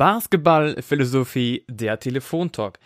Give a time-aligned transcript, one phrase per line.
[0.00, 2.78] Basketballphilosophie, der Telefontalk.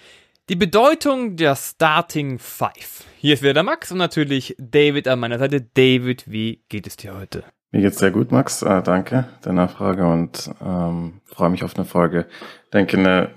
[0.49, 3.05] Die Bedeutung der Starting Five.
[3.19, 5.61] Hier ist wieder der Max und natürlich David an meiner Seite.
[5.61, 7.45] David, wie geht es dir heute?
[7.71, 8.63] Mir geht's sehr gut, Max.
[8.63, 12.27] Äh, danke der Nachfrage und ähm, freue mich auf eine Folge.
[12.73, 13.31] Denke, eine,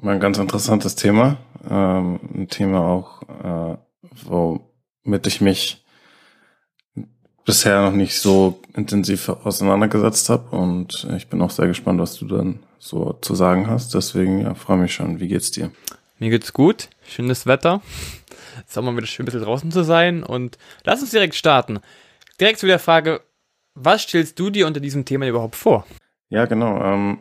[0.00, 1.38] ein ganz interessantes Thema.
[1.68, 3.78] Ähm, ein Thema auch, äh,
[4.26, 5.81] womit ich mich
[7.44, 12.26] bisher noch nicht so intensiv auseinandergesetzt habe und ich bin auch sehr gespannt, was du
[12.26, 13.94] dann so zu sagen hast.
[13.94, 15.20] Deswegen ja, freue mich schon.
[15.20, 15.70] Wie geht's dir?
[16.18, 16.88] Mir geht's gut.
[17.06, 17.82] Schönes Wetter.
[18.58, 21.80] Jetzt haben wir wieder schön ein bisschen draußen zu sein und lass uns direkt starten.
[22.40, 23.22] Direkt zu der Frage,
[23.74, 25.86] was stellst du dir unter diesem Thema überhaupt vor?
[26.28, 26.82] Ja, genau.
[26.82, 27.18] Ähm,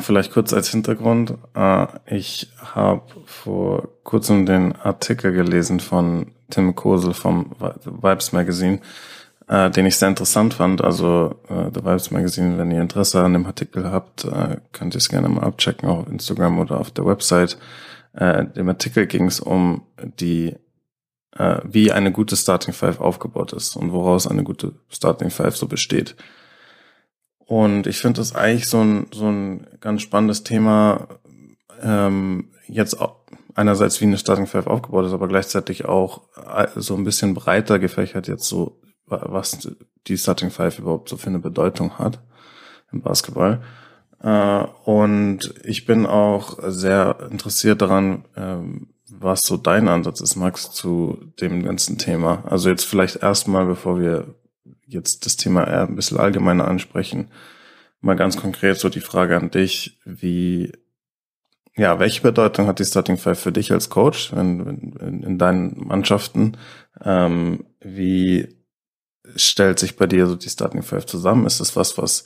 [0.00, 1.34] vielleicht kurz als Hintergrund.
[1.54, 7.52] Äh, ich habe vor kurzem den Artikel gelesen von Tim Kosel vom
[7.84, 8.80] Vibes Magazine
[9.52, 10.82] äh, den ich sehr interessant fand.
[10.82, 14.98] Also äh, The Vibes Magazine, wenn ihr Interesse an dem Artikel habt, äh, könnt ihr
[14.98, 17.58] es gerne mal abchecken, auch auf Instagram oder auf der Website.
[18.14, 20.56] Äh, dem Artikel ging es um die,
[21.36, 25.68] äh, wie eine gute Starting Five aufgebaut ist und woraus eine gute Starting Five so
[25.68, 26.16] besteht.
[27.40, 31.08] Und ich finde das eigentlich so ein, so ein ganz spannendes Thema,
[31.82, 32.96] ähm, jetzt
[33.54, 37.78] einerseits wie eine Starting Five aufgebaut ist, aber gleichzeitig auch äh, so ein bisschen breiter
[37.78, 38.78] gefächert jetzt so
[39.12, 39.68] was
[40.06, 42.20] die Starting Five überhaupt so für eine Bedeutung hat
[42.92, 43.62] im Basketball.
[44.22, 50.70] Äh, und ich bin auch sehr interessiert daran, ähm, was so dein Ansatz ist, Max,
[50.70, 52.44] zu dem ganzen Thema.
[52.46, 54.34] Also jetzt vielleicht erstmal, bevor wir
[54.86, 57.28] jetzt das Thema eher ein bisschen allgemeiner ansprechen,
[58.00, 60.72] mal ganz konkret so die Frage an dich, wie,
[61.76, 65.86] ja, welche Bedeutung hat die Starting Five für dich als Coach in, in, in deinen
[65.86, 66.56] Mannschaften?
[67.02, 68.61] Ähm, wie
[69.36, 71.46] stellt sich bei dir so die Starting Five zusammen?
[71.46, 72.24] Ist das was, was,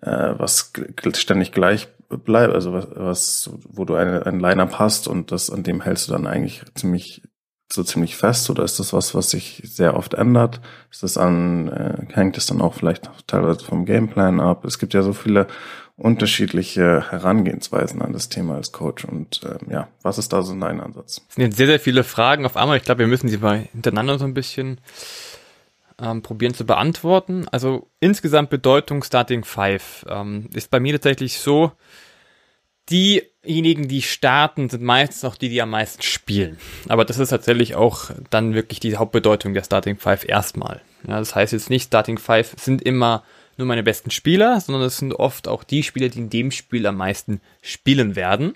[0.00, 0.72] äh, was
[1.14, 5.62] ständig gleich bleibt, also was, was wo du eine, ein Line-Up hast und das, an
[5.62, 7.22] dem hältst du dann eigentlich ziemlich,
[7.70, 10.60] so ziemlich fest oder ist das was, was sich sehr oft ändert?
[10.90, 14.64] Ist das an, äh, hängt es dann auch vielleicht teilweise vom Gameplan ab?
[14.64, 15.46] Es gibt ja so viele
[15.96, 20.80] unterschiedliche Herangehensweisen an das Thema als Coach und äh, ja, was ist da so dein
[20.80, 21.22] Ansatz?
[21.28, 22.76] Es sind jetzt sehr, sehr viele Fragen auf einmal.
[22.76, 24.80] Ich glaube, wir müssen sie mal hintereinander so ein bisschen
[26.00, 27.46] ähm, probieren zu beantworten.
[27.50, 31.72] Also insgesamt Bedeutung Starting Five ähm, ist bei mir tatsächlich so,
[32.90, 36.58] diejenigen, die starten, sind meistens auch die, die am meisten spielen.
[36.88, 40.80] Aber das ist tatsächlich auch dann wirklich die Hauptbedeutung der Starting Five erstmal.
[41.06, 43.24] Ja, das heißt jetzt nicht, Starting Five sind immer
[43.56, 46.86] nur meine besten Spieler, sondern es sind oft auch die Spieler, die in dem Spiel
[46.86, 48.54] am meisten spielen werden.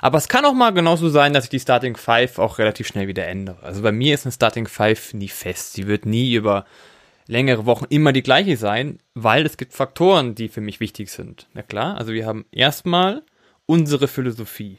[0.00, 3.08] Aber es kann auch mal genauso sein, dass ich die Starting Five auch relativ schnell
[3.08, 3.62] wieder ändere.
[3.62, 5.74] Also bei mir ist eine Starting Five nie fest.
[5.74, 6.64] Sie wird nie über
[7.26, 11.48] längere Wochen immer die gleiche sein, weil es gibt Faktoren, die für mich wichtig sind.
[11.54, 13.22] Na klar, also wir haben erstmal
[13.66, 14.78] unsere Philosophie.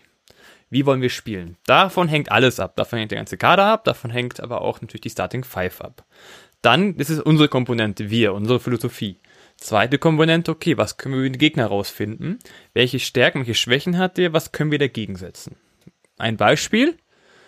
[0.70, 1.58] Wie wollen wir spielen?
[1.66, 2.76] Davon hängt alles ab.
[2.76, 6.04] Davon hängt der ganze Kader ab, davon hängt aber auch natürlich die Starting Five ab.
[6.62, 9.18] Dann, ist unsere Komponente, wir, unsere Philosophie.
[9.58, 12.40] Zweite Komponente, okay, was können wir über den Gegner rausfinden?
[12.74, 14.34] Welche Stärken, welche Schwächen hat der?
[14.34, 15.56] Was können wir dagegen setzen?
[16.18, 16.98] Ein Beispiel,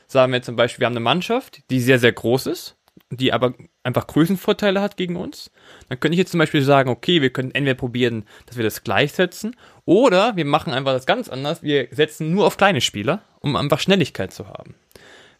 [0.07, 2.77] sagen wir zum Beispiel, wir haben eine Mannschaft, die sehr, sehr groß ist,
[3.09, 3.53] die aber
[3.83, 5.51] einfach Größenvorteile hat gegen uns.
[5.89, 8.83] Dann könnte ich jetzt zum Beispiel sagen, okay, wir können entweder probieren, dass wir das
[8.83, 11.63] gleichsetzen, oder wir machen einfach das ganz anders.
[11.63, 14.75] Wir setzen nur auf kleine Spieler, um einfach Schnelligkeit zu haben.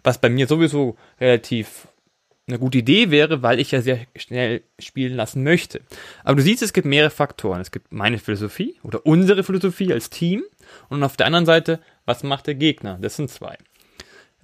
[0.03, 1.87] Was bei mir sowieso relativ
[2.47, 5.81] eine gute Idee wäre, weil ich ja sehr schnell spielen lassen möchte.
[6.23, 7.59] Aber du siehst, es gibt mehrere Faktoren.
[7.59, 10.43] Es gibt meine Philosophie oder unsere Philosophie als Team
[10.87, 12.97] und auf der anderen Seite, was macht der Gegner?
[13.01, 13.57] Das sind zwei.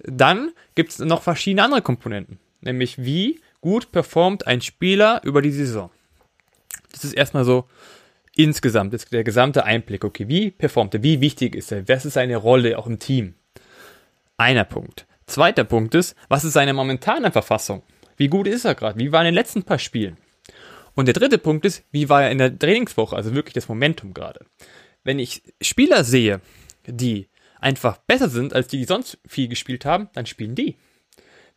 [0.00, 5.52] Dann gibt es noch verschiedene andere Komponenten, nämlich wie gut performt ein Spieler über die
[5.52, 5.90] Saison.
[6.92, 7.66] Das ist erstmal so
[8.36, 10.04] insgesamt, das ist der gesamte Einblick.
[10.04, 11.02] Okay, wie performt er?
[11.02, 11.88] Wie wichtig ist er?
[11.88, 13.34] Was ist seine Rolle auch im Team?
[14.36, 15.06] Einer Punkt.
[15.26, 17.82] Zweiter Punkt ist, was ist seine momentane Verfassung?
[18.16, 18.98] Wie gut ist er gerade?
[18.98, 20.16] Wie war er in den letzten paar Spielen?
[20.94, 23.16] Und der dritte Punkt ist, wie war er in der Trainingswoche?
[23.16, 24.46] Also wirklich das Momentum gerade.
[25.02, 26.40] Wenn ich Spieler sehe,
[26.86, 27.28] die
[27.60, 30.76] einfach besser sind als die, die sonst viel gespielt haben, dann spielen die.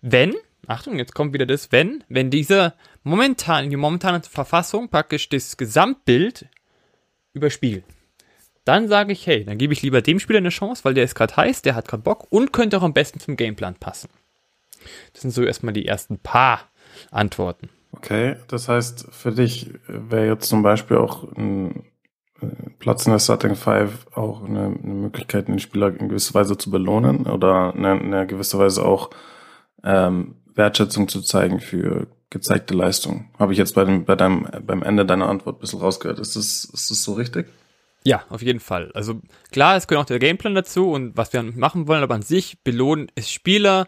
[0.02, 0.34] Wenn,
[0.66, 2.74] Achtung, jetzt kommt wieder das Wenn, wenn diese
[3.04, 6.48] momentan, die momentane Verfassung praktisch das Gesamtbild
[7.34, 7.84] überspielt,
[8.66, 11.16] dann sage ich, hey, dann gebe ich lieber dem Spieler eine Chance, weil der ist
[11.16, 14.10] gerade heiß, der hat gerade Bock und könnte auch am besten zum Gameplan passen.
[15.14, 16.62] Das sind so erstmal die ersten paar
[17.12, 17.70] Antworten.
[17.92, 21.86] Okay, das heißt, für dich wäre jetzt zum Beispiel auch ein
[22.42, 22.48] äh,
[22.80, 26.70] Platz in der Starting Five auch eine, eine, Möglichkeit, den Spieler in gewisser Weise zu
[26.70, 29.10] belohnen oder eine, eine gewisse Weise auch
[29.84, 33.30] ähm, Wertschätzung zu zeigen für gezeigte Leistung.
[33.40, 36.20] Habe ich jetzt bei dem, bei deinem, beim Ende deiner Antwort ein bisschen rausgehört.
[36.20, 37.48] Ist das, ist das so richtig?
[38.04, 38.92] Ja, auf jeden Fall.
[38.94, 39.22] Also
[39.52, 42.62] klar, es gehört auch der Gameplan dazu und was wir machen wollen, aber an sich
[42.64, 43.88] belohnen es Spieler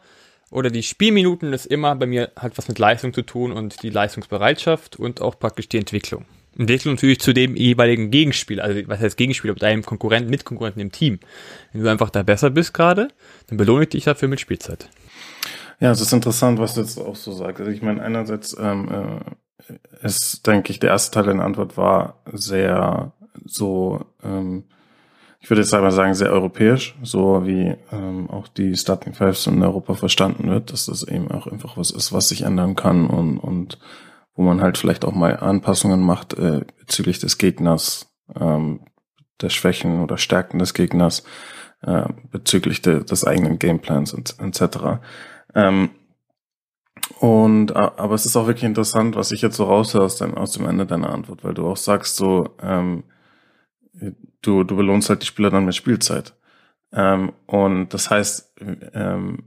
[0.52, 3.90] oder die Spielminuten ist immer bei mir hat was mit Leistung zu tun und die
[3.90, 6.26] Leistungsbereitschaft und auch praktisch die Entwicklung.
[6.58, 10.92] Entwicklung natürlich zu dem jeweiligen Gegenspieler, also was heißt Gegenspieler, mit deinem Konkurrenten, Mitkonkurrenten im
[10.92, 11.20] Team.
[11.72, 13.10] Wenn du einfach da besser bist gerade,
[13.48, 14.90] dann belohne ich dich dafür mit Spielzeit.
[15.80, 17.62] Ja, es ist interessant, was du jetzt auch so sagst.
[17.62, 19.22] Also ich meine, einerseits ähm,
[19.70, 23.14] äh, ist, denke ich, der erste Teil deiner Antwort war sehr
[23.46, 24.66] so, ähm,
[25.42, 29.64] ich würde jetzt einmal sagen, sehr europäisch, so wie ähm, auch die Starting Fives in
[29.64, 33.38] Europa verstanden wird, dass das eben auch einfach was ist, was sich ändern kann und,
[33.38, 33.80] und
[34.36, 38.82] wo man halt vielleicht auch mal Anpassungen macht äh, bezüglich des Gegners, ähm,
[39.42, 41.24] der Schwächen oder Stärken des Gegners,
[41.82, 45.00] äh, bezüglich de, des eigenen Gameplans etc.
[45.56, 45.90] Ähm,
[47.20, 50.52] und aber es ist auch wirklich interessant, was ich jetzt so raushöre aus, dein, aus
[50.52, 53.04] dem Ende deiner Antwort, weil du auch sagst so, ähm,
[54.42, 56.34] du, du belohnst halt die Spieler dann mit Spielzeit.
[56.92, 58.54] Ähm, und das heißt,
[58.94, 59.44] ähm,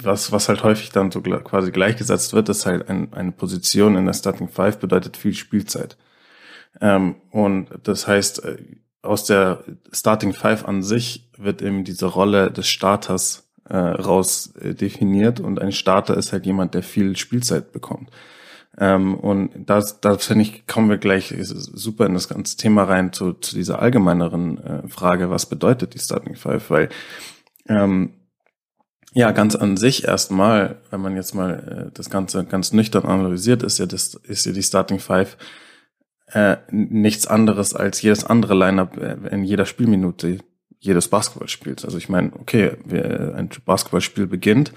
[0.00, 4.06] was, was halt häufig dann so quasi gleichgesetzt wird, ist halt ein, eine Position in
[4.06, 5.96] der Starting Five bedeutet viel Spielzeit.
[6.80, 8.56] Ähm, und das heißt, äh,
[9.02, 14.74] aus der Starting Five an sich wird eben diese Rolle des Starters äh, raus äh,
[14.74, 18.10] definiert und ein Starter ist halt jemand, der viel Spielzeit bekommt.
[18.78, 23.12] Ähm, und das, das finde ich, kommen wir gleich super in das ganze Thema rein
[23.12, 26.70] zu, zu dieser allgemeineren äh, Frage, was bedeutet die Starting Five?
[26.70, 26.88] Weil
[27.68, 28.12] ähm,
[29.12, 33.62] ja, ganz an sich erstmal, wenn man jetzt mal äh, das Ganze ganz nüchtern analysiert,
[33.62, 35.38] ist ja das, ist ja die Starting Five
[36.32, 40.38] äh, nichts anderes als jedes andere Lineup äh, in jeder Spielminute
[40.80, 41.86] jedes Basketballspiels.
[41.86, 44.72] Also ich meine, okay, ein Basketballspiel beginnt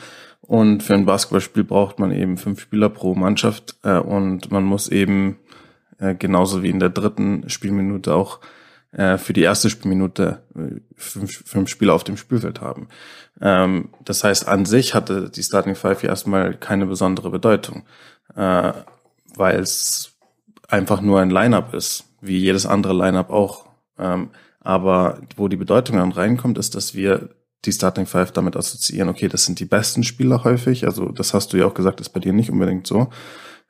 [0.50, 4.88] und für ein Basketballspiel braucht man eben fünf Spieler pro Mannschaft äh, und man muss
[4.88, 5.38] eben
[6.00, 8.40] äh, genauso wie in der dritten Spielminute auch
[8.92, 12.88] äh, für die erste Spielminute äh, fünf, fünf Spieler auf dem Spielfeld haben.
[13.40, 17.84] Ähm, das heißt, an sich hatte die Starting Five erstmal keine besondere Bedeutung,
[18.36, 18.74] äh,
[19.36, 20.14] weil es
[20.68, 23.68] einfach nur ein Lineup ist, wie jedes andere Lineup auch.
[24.00, 24.32] Ähm,
[24.62, 27.30] aber wo die Bedeutung dann reinkommt, ist, dass wir
[27.66, 30.86] die Starting Five damit assoziieren, okay, das sind die besten Spieler häufig.
[30.86, 33.10] Also das hast du ja auch gesagt, ist bei dir nicht unbedingt so.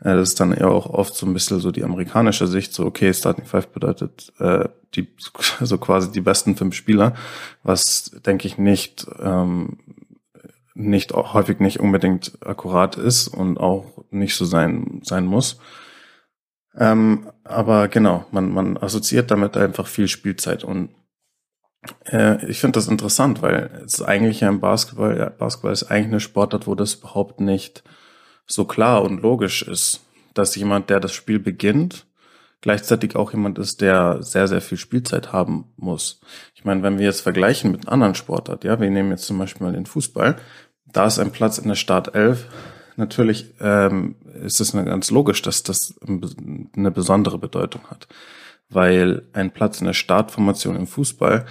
[0.01, 2.85] Äh, das ist dann eher auch oft so ein bisschen so die amerikanische Sicht, so
[2.85, 5.07] okay, Starting Five bedeutet äh, die
[5.59, 7.15] also quasi die besten fünf Spieler,
[7.63, 9.79] was denke ich nicht ähm,
[10.75, 15.59] nicht häufig nicht unbedingt akkurat ist und auch nicht so sein sein muss.
[16.75, 20.89] Ähm, aber genau, man man assoziiert damit einfach viel Spielzeit und
[22.05, 26.07] äh, ich finde das interessant, weil es ist eigentlich im Basketball, ja, Basketball ist eigentlich
[26.07, 27.83] eine Sportart, wo das überhaupt nicht
[28.45, 30.01] so klar und logisch ist,
[30.33, 32.05] dass jemand, der das Spiel beginnt,
[32.61, 36.19] gleichzeitig auch jemand ist, der sehr, sehr viel Spielzeit haben muss.
[36.55, 39.67] Ich meine, wenn wir jetzt vergleichen mit anderen Sportart, ja, wir nehmen jetzt zum Beispiel
[39.67, 40.37] mal den Fußball,
[40.85, 42.47] da ist ein Platz in der Startelf.
[42.95, 48.07] Natürlich ähm, ist es ganz logisch, dass das eine besondere Bedeutung hat,
[48.69, 51.45] weil ein Platz in der Startformation im Fußball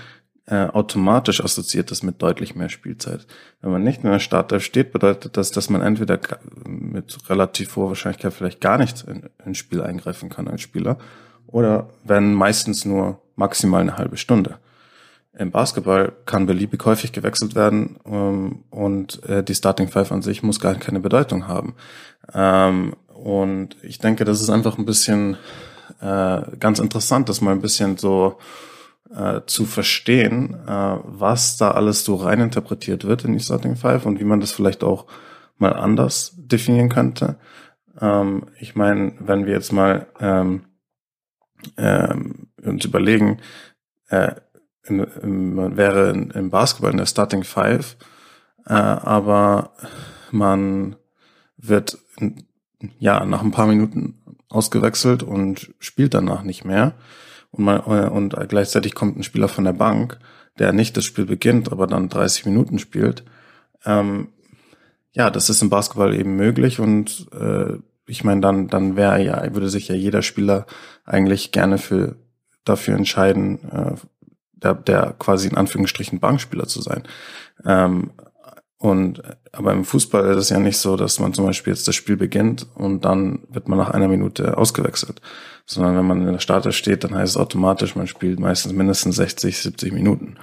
[0.50, 3.27] äh, automatisch assoziiert das mit deutlich mehr Spielzeit.
[3.61, 6.19] Wenn man nicht in der Startelf steht, bedeutet das, dass man entweder
[6.67, 10.97] mit relativ hoher Wahrscheinlichkeit vielleicht gar nicht in, ins Spiel eingreifen kann als Spieler
[11.47, 14.59] oder wenn meistens nur maximal eine halbe Stunde.
[15.37, 20.43] Im Basketball kann beliebig häufig gewechselt werden ähm, und äh, die Starting Five an sich
[20.43, 21.75] muss gar keine Bedeutung haben.
[22.33, 25.37] Ähm, und ich denke, das ist einfach ein bisschen
[26.00, 28.38] äh, ganz interessant, das mal ein bisschen so
[29.15, 34.21] äh, zu verstehen, äh, was da alles so reininterpretiert wird in die Starting Five und
[34.21, 35.07] wie man das vielleicht auch
[35.57, 37.37] mal anders definieren könnte.
[38.00, 40.65] Ähm, ich meine, wenn wir jetzt mal ähm,
[41.77, 43.38] ähm, uns überlegen,
[44.09, 44.33] äh,
[44.85, 47.97] in, in, man wäre in, im Basketball in der Starting Five,
[48.67, 49.73] äh, aber
[50.31, 50.97] man
[51.57, 51.99] wird
[52.99, 56.95] ja nach ein paar Minuten ausgewechselt und spielt danach nicht mehr
[57.50, 60.19] und, man, und gleichzeitig kommt ein Spieler von der Bank,
[60.59, 63.25] der nicht das Spiel beginnt, aber dann 30 Minuten spielt.
[63.85, 64.28] Ähm,
[65.12, 69.55] ja, das ist im Basketball eben möglich und äh, ich meine, dann, dann wäre ja,
[69.55, 70.67] würde sich ja jeder Spieler
[71.05, 72.17] eigentlich gerne für
[72.64, 73.95] dafür entscheiden, äh,
[74.52, 77.05] der, der quasi in Anführungsstrichen Bankspieler zu sein.
[77.64, 78.11] Ähm,
[78.78, 81.97] und aber im Fußball ist es ja nicht so, dass man zum Beispiel jetzt das
[81.97, 85.20] Spiel beginnt und dann wird man nach einer Minute ausgewechselt.
[85.66, 89.16] Sondern wenn man in der Starter steht, dann heißt es automatisch, man spielt meistens mindestens
[89.16, 90.37] 60, 70 Minuten.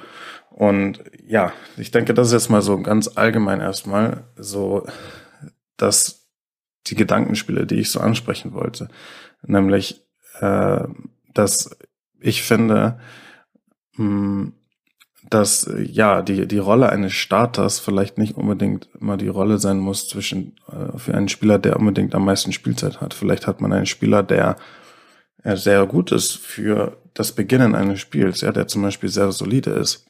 [0.51, 4.85] Und ja, ich denke, das ist jetzt mal so ganz allgemein erstmal so,
[5.77, 6.27] dass
[6.87, 8.89] die Gedankenspiele, die ich so ansprechen wollte.
[9.43, 10.05] Nämlich,
[10.41, 10.83] äh,
[11.33, 11.77] dass
[12.19, 12.99] ich finde,
[13.95, 14.53] hm,
[15.29, 20.07] dass ja die die Rolle eines Starters vielleicht nicht unbedingt immer die Rolle sein muss
[20.07, 23.13] zwischen äh, für einen Spieler, der unbedingt am meisten Spielzeit hat.
[23.13, 24.57] Vielleicht hat man einen Spieler, der
[25.43, 29.71] äh, sehr gut ist für das Beginnen eines Spiels, ja, der zum Beispiel sehr solide
[29.71, 30.05] ist.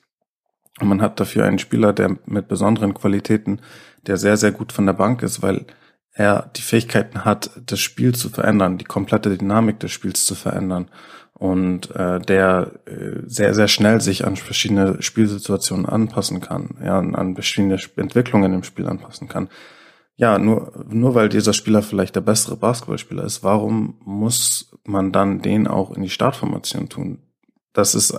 [0.82, 3.62] Und man hat dafür einen Spieler, der mit besonderen Qualitäten,
[4.08, 5.66] der sehr, sehr gut von der Bank ist, weil
[6.12, 10.90] er die Fähigkeiten hat, das Spiel zu verändern, die komplette Dynamik des Spiels zu verändern
[11.38, 17.36] und äh, der äh, sehr, sehr schnell sich an verschiedene Spielsituationen anpassen kann, ja, an
[17.36, 19.50] verschiedene Entwicklungen im Spiel anpassen kann.
[20.18, 25.42] Ja, nur, nur weil dieser Spieler vielleicht der bessere Basketballspieler ist, warum muss man dann
[25.42, 27.20] den auch in die Startformation tun?
[27.74, 28.18] Das ist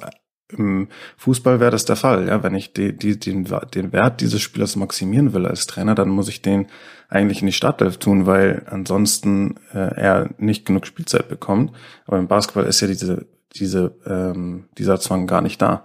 [0.49, 2.43] im Fußball wäre das der Fall, ja.
[2.43, 6.29] Wenn ich die, die, den, den Wert dieses Spielers maximieren will als Trainer, dann muss
[6.29, 6.67] ich den
[7.09, 11.73] eigentlich in die Startelf tun, weil ansonsten äh, er nicht genug Spielzeit bekommt.
[12.07, 15.85] Aber im Basketball ist ja diese, diese, ähm, dieser Zwang gar nicht da.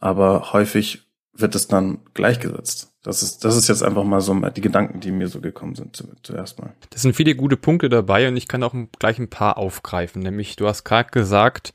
[0.00, 2.92] Aber häufig wird es dann gleichgesetzt.
[3.02, 5.94] Das ist, das ist jetzt einfach mal so die Gedanken, die mir so gekommen sind
[5.94, 6.72] zu, zuerst mal.
[6.90, 10.22] Das sind viele gute Punkte dabei und ich kann auch gleich ein paar aufgreifen.
[10.22, 11.74] Nämlich, du hast gerade gesagt,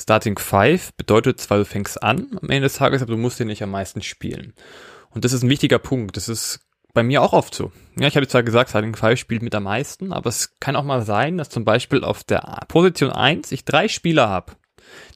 [0.00, 3.48] Starting Five bedeutet zwar, du fängst an am Ende des Tages, aber du musst den
[3.48, 4.54] nicht am meisten spielen.
[5.10, 6.16] Und das ist ein wichtiger Punkt.
[6.16, 6.60] Das ist
[6.94, 7.70] bei mir auch oft so.
[7.98, 10.84] Ja, ich habe zwar gesagt, Starting Five spielt mit am meisten, aber es kann auch
[10.84, 14.52] mal sein, dass zum Beispiel auf der Position 1 ich drei Spieler habe,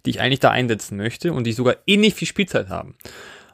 [0.05, 2.97] die ich eigentlich da einsetzen möchte und die sogar ähnlich viel Spielzeit haben.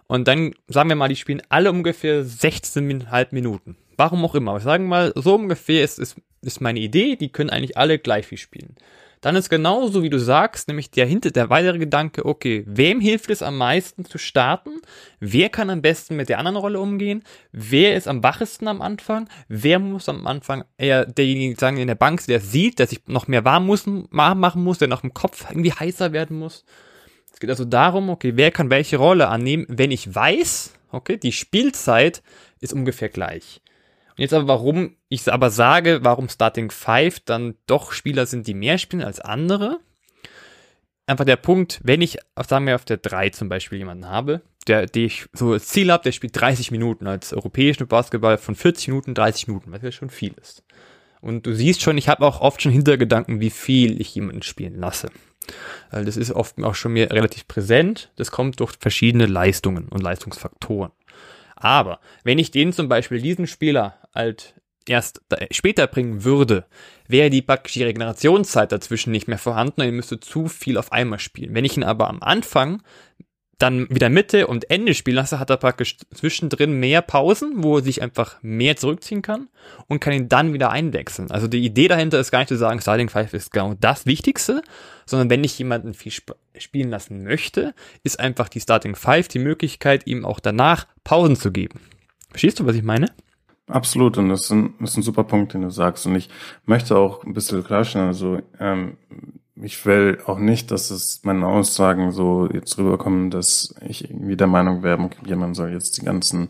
[0.09, 3.77] Und dann sagen wir mal, die spielen alle ungefähr 16,5 Minuten.
[3.97, 4.53] Warum auch immer.
[4.53, 7.99] Aber sagen wir mal, so ungefähr ist, ist, ist meine Idee, die können eigentlich alle
[7.99, 8.75] gleich viel spielen
[9.21, 13.29] dann ist genauso, wie du sagst, nämlich der hinter der weitere Gedanke, okay, wem hilft
[13.31, 14.81] es am meisten zu starten?
[15.19, 17.23] Wer kann am besten mit der anderen Rolle umgehen?
[17.53, 19.29] Wer ist am wachesten am Anfang?
[19.49, 23.29] Wer muss am Anfang eher derjenige sagen in der Bank, der sieht, der sich noch
[23.29, 26.65] mehr warm muss, machen muss, der noch im Kopf irgendwie heißer werden muss?
[27.33, 31.33] Es geht also darum, okay, wer kann welche Rolle annehmen, wenn ich weiß, okay, die
[31.33, 32.23] Spielzeit
[32.61, 33.61] ist ungefähr gleich.
[34.21, 38.77] Jetzt aber, warum ich aber sage, warum Starting Five dann doch Spieler sind, die mehr
[38.77, 39.81] spielen als andere.
[41.07, 44.85] Einfach der Punkt, wenn ich, sagen wir, auf der 3 zum Beispiel jemanden habe, der,
[44.85, 48.89] der ich so als Ziel habe, der spielt 30 Minuten als europäischen Basketball von 40
[48.89, 50.65] Minuten, 30 Minuten, was ja schon viel ist.
[51.23, 54.79] Und du siehst schon, ich habe auch oft schon Hintergedanken, wie viel ich jemanden spielen
[54.79, 55.09] lasse.
[55.91, 58.13] Das ist oft auch schon mir relativ präsent.
[58.17, 60.93] Das kommt durch verschiedene Leistungen und Leistungsfaktoren.
[61.61, 64.55] Aber wenn ich den zum Beispiel diesen Spieler halt
[64.87, 66.65] erst später bringen würde,
[67.07, 71.19] wäre die praktische Regenerationszeit dazwischen nicht mehr vorhanden und er müsste zu viel auf einmal
[71.19, 71.55] spielen.
[71.55, 72.83] Wenn ich ihn aber am Anfang
[73.59, 77.83] dann wieder Mitte und Ende spielen lasse, hat er praktisch zwischendrin mehr Pausen, wo er
[77.83, 79.49] sich einfach mehr zurückziehen kann
[79.87, 81.31] und kann ihn dann wieder einwechseln.
[81.31, 84.63] Also die Idee dahinter ist gar nicht zu sagen, Starting Five ist genau das Wichtigste,
[85.11, 89.39] sondern wenn ich jemanden viel sp spielen lassen möchte, ist einfach die Starting Five die
[89.39, 91.81] Möglichkeit, ihm auch danach Pausen zu geben.
[92.31, 93.07] Verstehst du, was ich meine?
[93.67, 96.07] Absolut, und das ist ein, das ist ein super Punkt, den du sagst.
[96.07, 96.29] Und ich
[96.67, 98.97] möchte auch ein bisschen klarstellen, also ähm,
[99.63, 104.47] ich will auch nicht, dass es meine Aussagen so jetzt rüberkommen, dass ich irgendwie der
[104.47, 106.49] Meinung wäre, jemand soll jetzt die ganzen,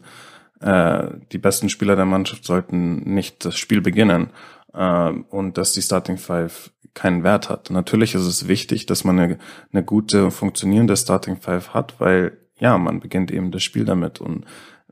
[0.60, 4.30] äh, die besten Spieler der Mannschaft sollten nicht das Spiel beginnen
[4.72, 7.70] äh, und dass die Starting Five keinen Wert hat.
[7.70, 9.38] Natürlich ist es wichtig, dass man eine,
[9.72, 14.44] eine gute, funktionierende Starting Five hat, weil ja, man beginnt eben das Spiel damit und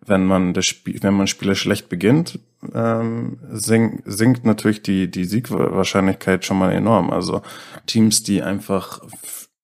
[0.08, 2.38] wenn man das Spiel, wenn man Spiele schlecht beginnt,
[2.74, 7.10] ähm, sink, sinkt natürlich die, die Siegwahrscheinlichkeit schon mal enorm.
[7.10, 7.42] Also
[7.86, 9.02] Teams, die einfach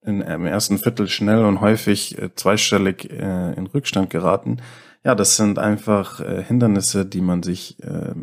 [0.02, 4.58] in, im ersten Viertel schnell und häufig äh, zweistellig äh, in Rückstand geraten,
[5.02, 8.14] ja, das sind einfach äh, Hindernisse, die man sich äh,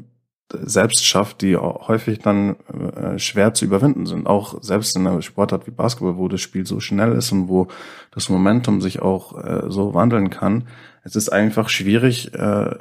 [0.61, 4.27] selbst schafft, die häufig dann äh, schwer zu überwinden sind.
[4.27, 7.67] Auch selbst in einer Sportart wie Basketball, wo das Spiel so schnell ist und wo
[8.11, 10.67] das Momentum sich auch äh, so wandeln kann.
[11.03, 12.75] Es ist einfach schwierig, äh,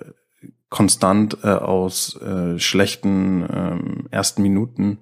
[0.69, 4.99] konstant äh, aus äh, schlechten äh, ersten Minuten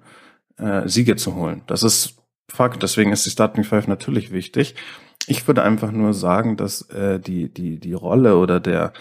[0.57, 1.61] äh, Siege zu holen.
[1.67, 2.15] Das ist
[2.51, 2.81] Fakt.
[2.81, 4.75] Deswegen ist die Starting Five natürlich wichtig.
[5.27, 8.91] Ich würde einfach nur sagen, dass äh, die die die Rolle oder der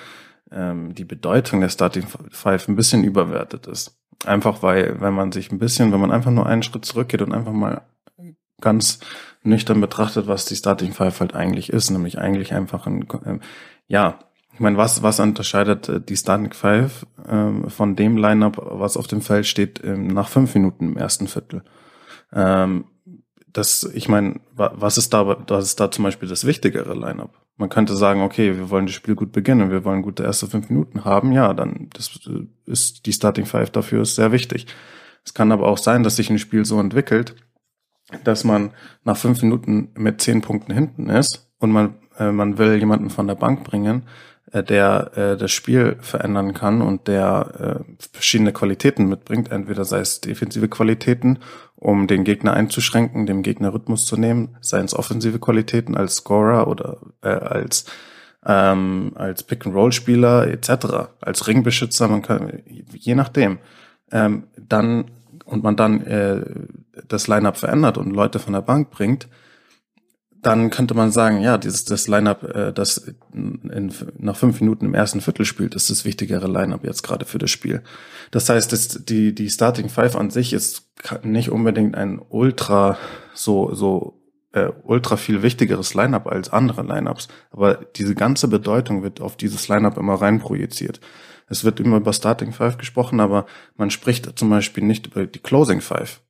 [0.52, 3.96] ähm, die Bedeutung der Starting Five ein bisschen überwertet ist.
[4.26, 7.32] Einfach weil, wenn man sich ein bisschen, wenn man einfach nur einen Schritt zurückgeht und
[7.32, 7.82] einfach mal
[8.60, 8.98] ganz
[9.42, 13.38] nüchtern betrachtet, was die Starting Five halt eigentlich ist, nämlich eigentlich einfach ein, äh,
[13.86, 14.18] ja,
[14.52, 19.06] ich meine, was, was unterscheidet äh, die Starting Five äh, von dem Lineup, was auf
[19.06, 21.62] dem Feld steht, äh, nach fünf Minuten im ersten Viertel?
[22.32, 22.86] Ähm,
[23.52, 27.34] das, ich meine, was ist da, was ist da zum Beispiel das wichtigere Lineup?
[27.58, 30.70] Man könnte sagen, okay, wir wollen das Spiel gut beginnen, wir wollen gute erste fünf
[30.70, 32.18] Minuten haben, ja, dann das
[32.66, 34.66] ist die Starting Five dafür ist sehr wichtig.
[35.24, 37.34] Es kann aber auch sein, dass sich ein Spiel so entwickelt,
[38.24, 38.70] dass man
[39.04, 43.26] nach fünf Minuten mit zehn Punkten hinten ist und man, äh, man will jemanden von
[43.26, 49.08] der Bank bringen, äh, der äh, das Spiel verändern kann und der äh, verschiedene Qualitäten
[49.08, 51.38] mitbringt, entweder sei es defensive Qualitäten,
[51.76, 56.66] um den Gegner einzuschränken, dem Gegner Rhythmus zu nehmen, seien es offensive Qualitäten als Scorer
[56.66, 57.84] oder äh, als
[58.46, 63.58] ähm, als Pick-and-Roll-Spieler etc., als Ringbeschützer, man kann, je nachdem,
[64.12, 65.10] ähm, dann
[65.44, 66.44] und man dann äh,
[67.08, 69.28] das Lineup verändert und Leute von der Bank bringt,
[70.42, 74.94] dann könnte man sagen, ja, dieses das Lineup, äh, das in, nach fünf Minuten im
[74.94, 77.82] ersten Viertel spielt, ist das wichtigere Lineup jetzt gerade für das Spiel.
[78.30, 80.90] Das heißt, das, die die Starting Five an sich ist
[81.22, 82.98] nicht unbedingt ein ultra
[83.34, 89.20] so so äh, ultra viel wichtigeres Lineup als andere Lineups, aber diese ganze Bedeutung wird
[89.20, 91.00] auf dieses Lineup immer rein projiziert.
[91.48, 95.38] Es wird immer über Starting Five gesprochen, aber man spricht zum Beispiel nicht über die
[95.38, 96.20] Closing Five.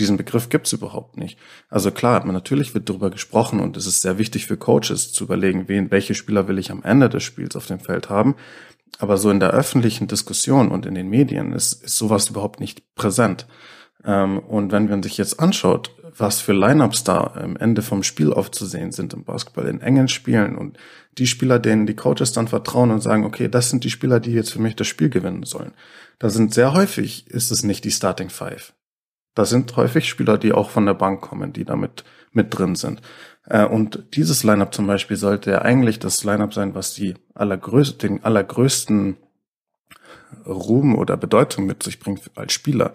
[0.00, 1.38] Diesen Begriff gibt's überhaupt nicht.
[1.68, 5.68] Also klar, natürlich wird darüber gesprochen und es ist sehr wichtig für Coaches zu überlegen,
[5.68, 8.34] wen, welche Spieler will ich am Ende des Spiels auf dem Feld haben.
[8.98, 12.94] Aber so in der öffentlichen Diskussion und in den Medien ist, ist sowas überhaupt nicht
[12.94, 13.46] präsent.
[14.02, 18.32] Ähm, und wenn man sich jetzt anschaut, was für Lineups da am Ende vom Spiel
[18.32, 20.78] aufzusehen sind im Basketball, in engen Spielen und
[21.18, 24.32] die Spieler, denen die Coaches dann vertrauen und sagen, okay, das sind die Spieler, die
[24.32, 25.72] jetzt für mich das Spiel gewinnen sollen.
[26.18, 28.72] Da sind sehr häufig, ist es nicht die Starting Five.
[29.34, 33.00] Da sind häufig Spieler, die auch von der Bank kommen, die damit mit drin sind.
[33.46, 38.16] Äh, und dieses Lineup zum Beispiel sollte ja eigentlich das Lineup sein, was die allergrößten,
[38.16, 39.16] den allergrößten
[40.46, 42.92] Ruhm oder Bedeutung mit sich bringt als Spieler.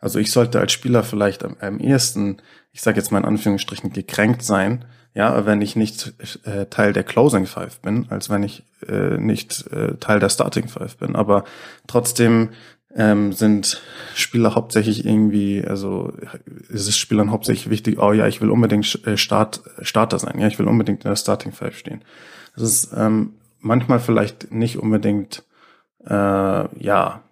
[0.00, 2.38] Also ich sollte als Spieler vielleicht am, am ehesten,
[2.72, 6.14] ich sage jetzt mal in Anführungsstrichen, gekränkt sein, ja, wenn ich nicht
[6.44, 10.68] äh, Teil der Closing Five bin, als wenn ich äh, nicht äh, Teil der Starting
[10.68, 11.16] Five bin.
[11.16, 11.44] Aber
[11.86, 12.50] trotzdem
[12.94, 13.82] ähm, sind
[14.14, 16.12] Spieler hauptsächlich irgendwie, also
[16.68, 20.46] ist es Spielern hauptsächlich wichtig, oh ja, ich will unbedingt äh, Start, Starter sein, ja,
[20.46, 22.02] ich will unbedingt in der Starting Five stehen.
[22.54, 25.44] Das ist ähm, manchmal vielleicht nicht unbedingt,
[26.06, 27.22] äh, ja,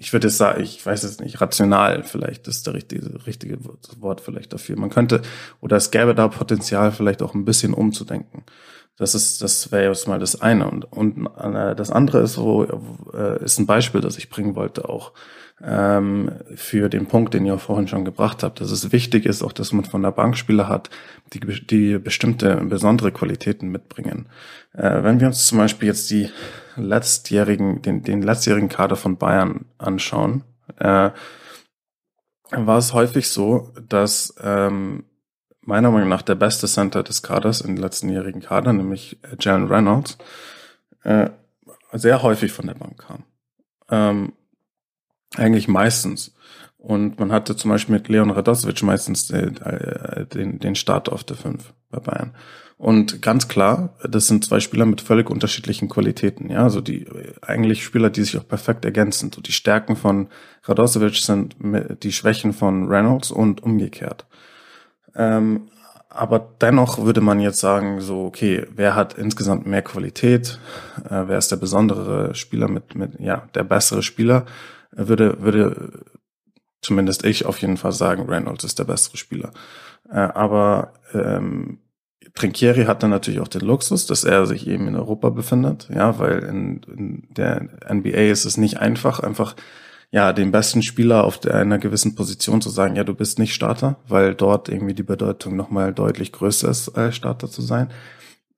[0.00, 3.58] ich würde sagen, ich weiß es nicht, rational vielleicht ist der richtige, richtige
[3.98, 4.78] Wort vielleicht dafür.
[4.78, 5.20] Man könnte,
[5.60, 8.44] oder es gäbe da Potenzial, vielleicht auch ein bisschen umzudenken.
[9.00, 10.70] Das ist, das wäre jetzt mal das eine.
[10.70, 12.66] Und, und äh, das andere ist so,
[13.14, 15.14] äh, ist ein Beispiel, das ich bringen wollte auch
[15.64, 19.52] ähm, für den Punkt, den ihr vorhin schon gebracht habt, dass es wichtig ist, auch
[19.54, 20.90] dass man von der Bankspieler hat,
[21.32, 24.28] die, die bestimmte besondere Qualitäten mitbringen.
[24.74, 26.28] Äh, wenn wir uns zum Beispiel jetzt die
[26.76, 30.44] letztjährigen, den, den letztjährigen Kader von Bayern anschauen,
[30.76, 31.08] äh,
[32.50, 35.04] war es häufig so, dass ähm,
[35.62, 40.18] meiner Meinung nach der beste Center des Kaders in den letztenjährigen Kader, nämlich Jalen Reynolds,
[41.02, 41.30] äh,
[41.92, 43.24] sehr häufig von der Bank kam.
[43.90, 44.32] Ähm,
[45.36, 46.34] eigentlich meistens.
[46.78, 51.24] Und man hatte zum Beispiel mit Leon Radosovic meistens den, äh, den, den Start auf
[51.24, 52.34] der 5 bei Bayern.
[52.78, 56.48] Und ganz klar, das sind zwei Spieler mit völlig unterschiedlichen Qualitäten.
[56.48, 57.06] Ja, also die
[57.42, 59.30] eigentlich Spieler, die sich auch perfekt ergänzen.
[59.30, 60.28] So die Stärken von
[60.64, 61.56] Radosovic sind
[62.02, 64.24] die Schwächen von Reynolds und umgekehrt.
[65.14, 65.68] Ähm,
[66.08, 70.58] aber dennoch würde man jetzt sagen, so, okay, wer hat insgesamt mehr Qualität?
[71.04, 74.44] Äh, wer ist der besondere Spieler mit, mit, ja, der bessere Spieler?
[74.90, 76.04] Würde, würde
[76.82, 79.52] zumindest ich auf jeden Fall sagen, Reynolds ist der bessere Spieler.
[80.10, 81.78] Äh, aber ähm,
[82.34, 86.18] Trinkieri hat dann natürlich auch den Luxus, dass er sich eben in Europa befindet, ja,
[86.18, 89.54] weil in, in der NBA ist es nicht einfach, einfach
[90.12, 93.96] ja, den besten Spieler auf einer gewissen Position zu sagen, ja, du bist nicht Starter,
[94.08, 97.90] weil dort irgendwie die Bedeutung nochmal deutlich größer ist, als Starter zu sein.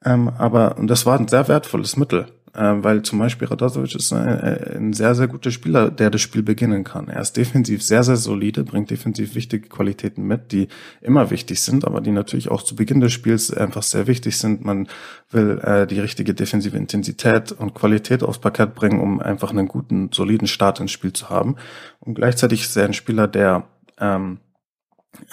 [0.04, 2.26] Ähm, aber, und das war ein sehr wertvolles Mittel.
[2.54, 6.20] Ähm, weil zum Beispiel Radosovic ist ein, äh, ein, sehr, sehr guter Spieler, der das
[6.20, 7.08] Spiel beginnen kann.
[7.08, 10.68] Er ist defensiv sehr, sehr solide, bringt defensiv wichtige Qualitäten mit, die
[11.00, 14.66] immer wichtig sind, aber die natürlich auch zu Beginn des Spiels einfach sehr wichtig sind.
[14.66, 14.88] Man
[15.30, 20.10] will äh, die richtige defensive Intensität und Qualität aufs Parkett bringen, um einfach einen guten,
[20.12, 21.56] soliden Start ins Spiel zu haben.
[22.00, 23.64] Und gleichzeitig ist er ein Spieler, der
[23.98, 24.40] ähm,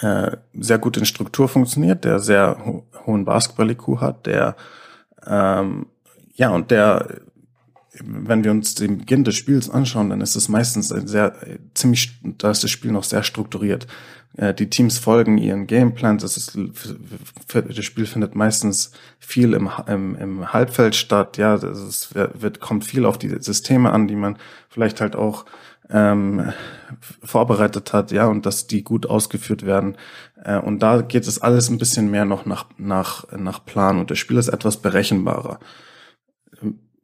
[0.00, 4.56] äh, sehr gut in Struktur funktioniert, der sehr ho hohen Basketball-IQ hat, der
[5.26, 5.86] ähm,
[6.40, 7.20] ja, und der,
[8.02, 11.34] wenn wir uns den Beginn des Spiels anschauen, dann ist es meistens ein sehr,
[11.74, 13.86] ziemlich, da ist das Spiel noch sehr strukturiert.
[14.38, 16.22] Äh, die Teams folgen ihren Gameplans.
[16.22, 16.58] Das, ist,
[17.52, 21.36] das Spiel findet meistens viel im, im, im Halbfeld statt.
[21.36, 24.38] Ja, es wird, kommt viel auf die Systeme an, die man
[24.70, 25.44] vielleicht halt auch
[25.90, 26.54] ähm,
[27.22, 29.98] vorbereitet hat, ja, und dass die gut ausgeführt werden.
[30.42, 34.10] Äh, und da geht es alles ein bisschen mehr noch nach, nach, nach Plan und
[34.10, 35.60] das Spiel ist etwas berechenbarer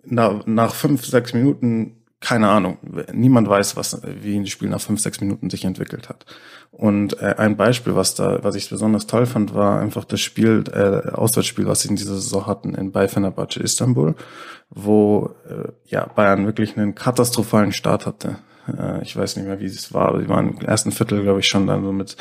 [0.08, 2.78] nach, nach fünf, sechs Minuten keine Ahnung.
[3.12, 6.24] Niemand weiß, was, wie ein Spiel nach fünf, sechs Minuten sich entwickelt hat.
[6.70, 10.64] Und äh, ein Beispiel, was da, was ich besonders toll fand, war einfach das Spiel,
[10.72, 14.14] äh, Auswärtsspiel, was sie in dieser Saison hatten in bei Fenerbahce Istanbul,
[14.70, 18.38] wo äh, ja Bayern wirklich einen katastrophalen Start hatte.
[18.66, 21.40] Äh, ich weiß nicht mehr, wie es war, aber sie waren im ersten Viertel, glaube
[21.40, 22.16] ich, schon dann so mit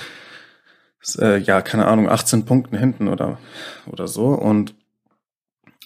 [1.19, 3.37] äh, ja, keine Ahnung, 18 Punkten hinten oder
[3.87, 4.27] oder so.
[4.27, 4.75] Und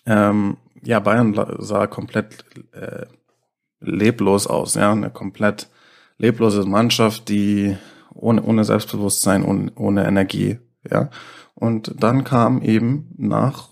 [0.05, 3.05] ähm, ja, Bayern sah komplett äh,
[3.79, 5.69] leblos aus, ja, eine komplett
[6.17, 7.77] leblose Mannschaft, die
[8.13, 11.09] ohne, ohne Selbstbewusstsein, ohne, ohne Energie, ja.
[11.55, 13.69] Und dann kam eben nach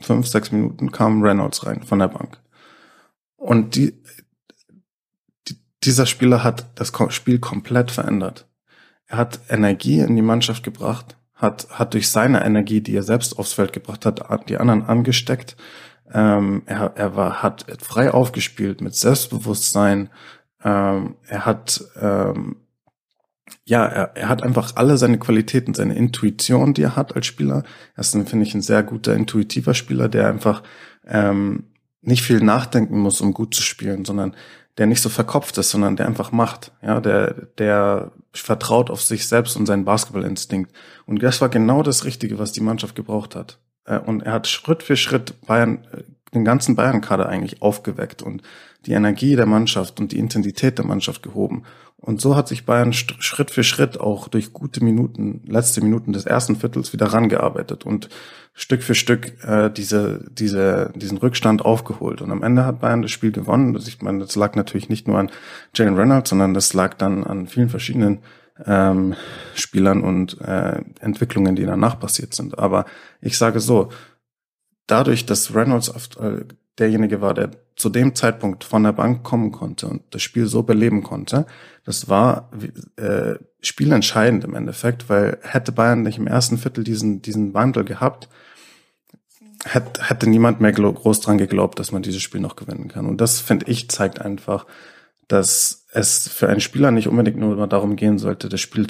[0.00, 2.38] fünf, sechs Minuten kam Reynolds rein von der Bank.
[3.36, 4.02] Und die,
[5.48, 8.46] die dieser Spieler hat das Spiel komplett verändert.
[9.06, 13.38] Er hat Energie in die Mannschaft gebracht, hat, hat durch seine Energie, die er selbst
[13.38, 15.56] aufs Feld gebracht hat, die anderen angesteckt.
[16.12, 20.10] Ähm, er, er war, hat frei aufgespielt mit Selbstbewusstsein.
[20.62, 22.56] Ähm, er hat ähm,
[23.64, 27.62] ja, er, er hat einfach alle seine Qualitäten, seine Intuition, die er hat als Spieler.
[27.94, 30.62] Er ist, finde ich, ein sehr guter intuitiver Spieler, der einfach
[31.06, 31.64] ähm,
[32.02, 34.34] nicht viel nachdenken muss, um gut zu spielen, sondern
[34.78, 36.72] der nicht so verkopft ist, sondern der einfach macht.
[36.82, 40.72] Ja, der, der vertraut auf sich selbst und seinen Basketballinstinkt.
[41.06, 43.58] Und das war genau das Richtige, was die Mannschaft gebraucht hat.
[43.84, 46.02] Äh, und er hat Schritt für Schritt Bayern, äh,
[46.34, 48.42] den ganzen Bayern-Kader eigentlich aufgeweckt und
[48.86, 51.64] die Energie der Mannschaft und die Intensität der Mannschaft gehoben.
[51.96, 56.24] Und so hat sich Bayern Schritt für Schritt auch durch gute Minuten, letzte Minuten des
[56.24, 58.08] ersten Viertels wieder rangearbeitet und
[58.54, 62.22] Stück für Stück äh, diese, diese, diesen Rückstand aufgeholt.
[62.22, 63.76] Und am Ende hat Bayern das Spiel gewonnen.
[63.76, 65.30] Ich meine, das lag natürlich nicht nur an
[65.74, 68.20] Jalen Reynolds, sondern das lag dann an vielen verschiedenen
[68.66, 69.14] ähm,
[69.54, 72.58] Spielern und äh, Entwicklungen, die danach passiert sind.
[72.58, 72.84] Aber
[73.20, 73.90] ich sage so,
[74.86, 76.44] dadurch, dass Reynolds oft, äh,
[76.78, 80.62] derjenige war, der zu dem Zeitpunkt von der Bank kommen konnte und das Spiel so
[80.62, 81.46] beleben konnte,
[81.84, 82.50] das war
[82.96, 88.28] äh, spielentscheidend im Endeffekt, weil hätte Bayern nicht im ersten Viertel diesen, diesen Wandel gehabt,
[89.64, 93.06] hätte, hätte niemand mehr groß dran geglaubt, dass man dieses Spiel noch gewinnen kann.
[93.06, 94.66] Und das, finde ich, zeigt einfach,
[95.28, 98.86] dass es für einen Spieler nicht unbedingt nur darum gehen sollte, das Spiel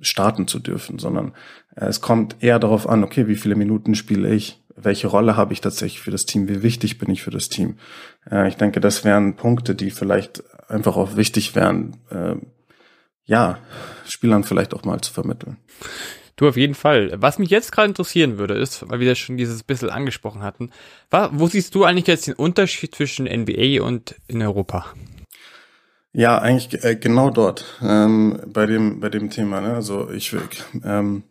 [0.00, 1.32] starten zu dürfen, sondern
[1.74, 5.60] es kommt eher darauf an, okay, wie viele Minuten spiele ich, welche Rolle habe ich
[5.60, 7.76] tatsächlich für das Team, wie wichtig bin ich für das Team.
[8.30, 12.36] Äh, ich denke, das wären Punkte, die vielleicht einfach auch wichtig wären, äh,
[13.26, 13.58] ja,
[14.06, 15.56] Spielern vielleicht auch mal zu vermitteln.
[16.36, 17.12] Du auf jeden Fall.
[17.16, 20.70] Was mich jetzt gerade interessieren würde, ist, weil wir das schon dieses bisschen angesprochen hatten,
[21.30, 24.86] wo siehst du eigentlich jetzt den Unterschied zwischen NBA und in Europa?
[26.16, 29.60] Ja, eigentlich äh, genau dort ähm, bei dem bei dem Thema.
[29.60, 29.74] Ne?
[29.74, 30.34] Also ich
[30.84, 31.24] ähm,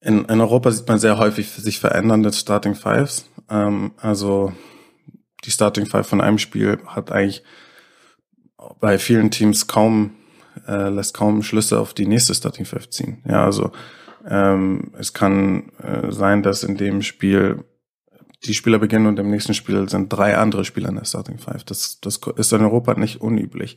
[0.00, 3.28] in, in Europa sieht man sehr häufig sich verändernde Starting Fives.
[3.50, 4.54] Ähm, also
[5.44, 7.42] die Starting Five von einem Spiel hat eigentlich
[8.80, 10.16] bei vielen Teams kaum
[10.66, 13.22] äh, lässt kaum Schlüsse auf die nächste Starting Five ziehen.
[13.28, 13.70] Ja, also
[14.26, 17.64] ähm, es kann äh, sein, dass in dem Spiel
[18.46, 21.64] die Spieler beginnen und im nächsten Spiel sind drei andere Spieler in der Starting Five.
[21.64, 23.76] Das, das ist in Europa nicht unüblich.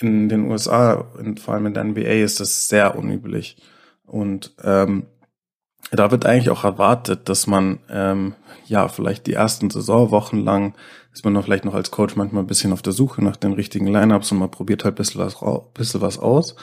[0.00, 3.56] In den USA, in, vor allem in der NBA, ist das sehr unüblich.
[4.04, 5.06] Und ähm,
[5.92, 8.34] da wird eigentlich auch erwartet, dass man ähm,
[8.66, 10.74] ja vielleicht die ersten Saisonwochen lang
[11.12, 13.52] ist man noch vielleicht noch als Coach manchmal ein bisschen auf der Suche nach den
[13.52, 15.36] richtigen Lineups und man probiert halt ein bisschen was,
[15.74, 16.54] bisschen was aus.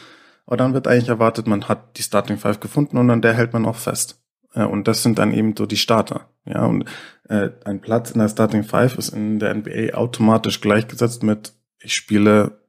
[0.46, 3.52] Aber dann wird eigentlich erwartet, man hat die Starting Five gefunden und an der hält
[3.52, 4.22] man auch fest.
[4.58, 6.30] Äh, und das sind dann eben so die Starter.
[6.46, 6.86] Ja, und
[7.30, 11.94] äh, ein Platz in der Starting Five ist in der NBA automatisch gleichgesetzt mit ich
[11.94, 12.60] spiele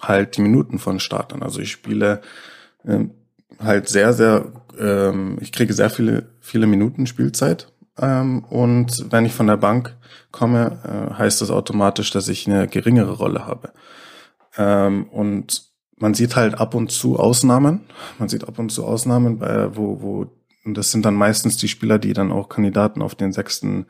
[0.00, 1.42] halt die Minuten von Startern.
[1.42, 2.20] Also ich spiele
[2.84, 3.12] ähm,
[3.58, 7.72] halt sehr, sehr, ähm, ich kriege sehr viele, viele Minuten Spielzeit.
[7.98, 9.96] Ähm, und wenn ich von der Bank
[10.32, 13.72] komme, äh, heißt das automatisch, dass ich eine geringere Rolle habe.
[14.56, 17.86] Ähm, und man sieht halt ab und zu Ausnahmen.
[18.18, 20.26] Man sieht ab und zu Ausnahmen, bei, wo, wo,
[20.66, 23.86] und das sind dann meistens die Spieler, die dann auch Kandidaten auf den sechsten,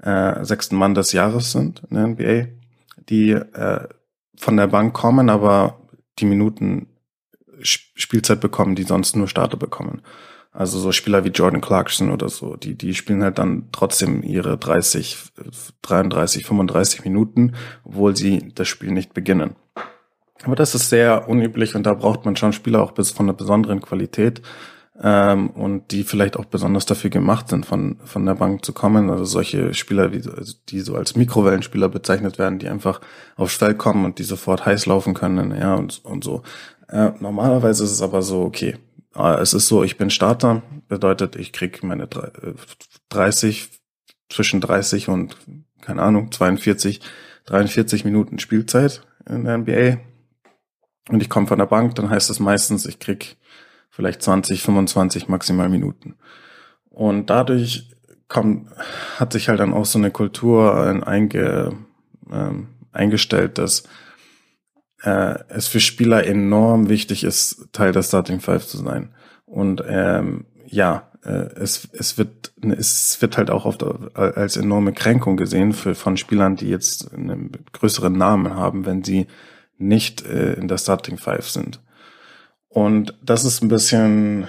[0.00, 2.48] äh, sechsten Mann des Jahres sind in der NBA,
[3.08, 3.86] die äh,
[4.36, 5.80] von der Bank kommen, aber
[6.18, 6.88] die Minuten
[7.60, 10.02] Spielzeit bekommen, die sonst nur Starter bekommen.
[10.52, 14.56] Also so Spieler wie Jordan Clarkson oder so, die, die spielen halt dann trotzdem ihre
[14.56, 15.18] 30,
[15.82, 17.52] 33, 35 Minuten,
[17.84, 19.54] obwohl sie das Spiel nicht beginnen.
[20.44, 23.36] Aber das ist sehr unüblich und da braucht man schon Spieler auch bis von einer
[23.36, 24.40] besonderen Qualität
[25.02, 29.10] ähm, und die vielleicht auch besonders dafür gemacht sind, von, von der Bank zu kommen.
[29.10, 33.00] Also solche Spieler, wie, also die so als Mikrowellenspieler bezeichnet werden, die einfach
[33.36, 36.42] aufs Feld kommen und die sofort heiß laufen können, ja, und, und so.
[36.88, 38.76] Äh, normalerweise ist es aber so, okay,
[39.14, 42.08] äh, es ist so, ich bin Starter, bedeutet, ich krieg meine
[43.08, 45.36] 30, äh, zwischen 30 und,
[45.82, 47.00] keine Ahnung, 42,
[47.46, 49.98] 43 Minuten Spielzeit in der NBA
[51.08, 53.36] und ich komme von der Bank, dann heißt das meistens, ich krieg
[53.96, 56.16] vielleicht 20, 25 maximal Minuten.
[56.90, 57.88] Und dadurch
[58.28, 58.68] kommt,
[59.18, 61.72] hat sich halt dann auch so eine Kultur einge,
[62.30, 63.84] ähm, eingestellt, dass
[65.02, 69.14] äh, es für Spieler enorm wichtig ist, Teil der Starting Five zu sein.
[69.46, 73.82] Und ähm, ja, äh, es, es, wird, es wird halt auch oft
[74.14, 79.26] als enorme Kränkung gesehen für, von Spielern, die jetzt einen größeren Namen haben, wenn sie
[79.78, 81.80] nicht äh, in der Starting Five sind.
[82.76, 84.48] Und das ist ein bisschen,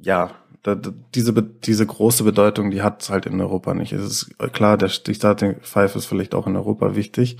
[0.00, 0.30] ja,
[0.62, 3.92] da, diese, diese große Bedeutung, die hat es halt in Europa nicht.
[3.92, 7.38] Es ist klar, der, die Starting Five ist vielleicht auch in Europa wichtig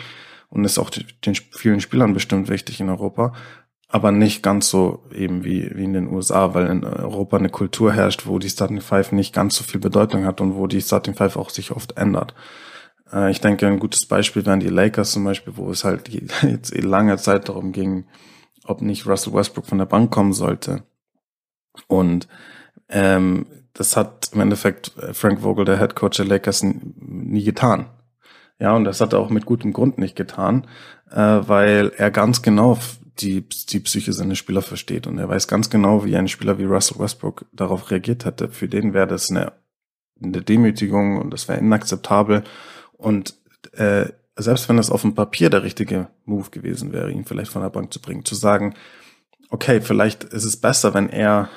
[0.49, 3.35] und ist auch den vielen Spielern bestimmt wichtig in Europa,
[3.89, 7.93] aber nicht ganz so eben wie, wie in den USA, weil in Europa eine Kultur
[7.93, 11.15] herrscht, wo die Starting Five nicht ganz so viel Bedeutung hat und wo die Starting
[11.15, 12.35] Five auch sich oft ändert.
[13.13, 16.09] Äh, ich denke, ein gutes Beispiel wären die Lakers zum Beispiel, wo es halt
[16.43, 18.07] jetzt eh lange Zeit darum ging,
[18.65, 20.83] ob nicht Russell Westbrook von der Bank kommen sollte.
[21.87, 22.29] Und
[22.89, 27.87] ähm, das hat im Endeffekt äh, Frank Vogel, der Head Coach der Lakers, nie getan.
[28.59, 30.67] Ja, und das hat er auch mit gutem Grund nicht getan,
[31.11, 32.79] äh, weil er ganz genau
[33.19, 36.65] die, die Psyche seiner Spieler versteht und er weiß ganz genau, wie ein Spieler wie
[36.65, 38.49] Russell Westbrook darauf reagiert hätte.
[38.49, 39.53] Für den wäre das eine,
[40.23, 42.45] eine Demütigung und das wäre inakzeptabel
[42.93, 43.35] und
[43.73, 47.63] äh, selbst wenn das auf dem Papier der richtige Move gewesen wäre, ihn vielleicht von
[47.63, 48.75] der Bank zu bringen, zu sagen,
[49.51, 51.49] okay, vielleicht ist es besser, wenn er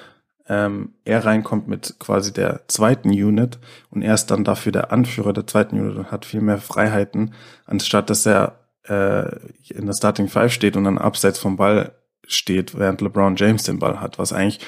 [0.49, 3.59] ähm, er reinkommt mit quasi der zweiten Unit
[3.89, 7.33] und er ist dann dafür der Anführer der zweiten Unit und hat viel mehr Freiheiten,
[7.65, 9.35] anstatt dass er äh,
[9.69, 11.93] in der Starting Five steht und dann abseits vom Ball
[12.25, 14.59] steht, während LeBron James den Ball hat, was eigentlich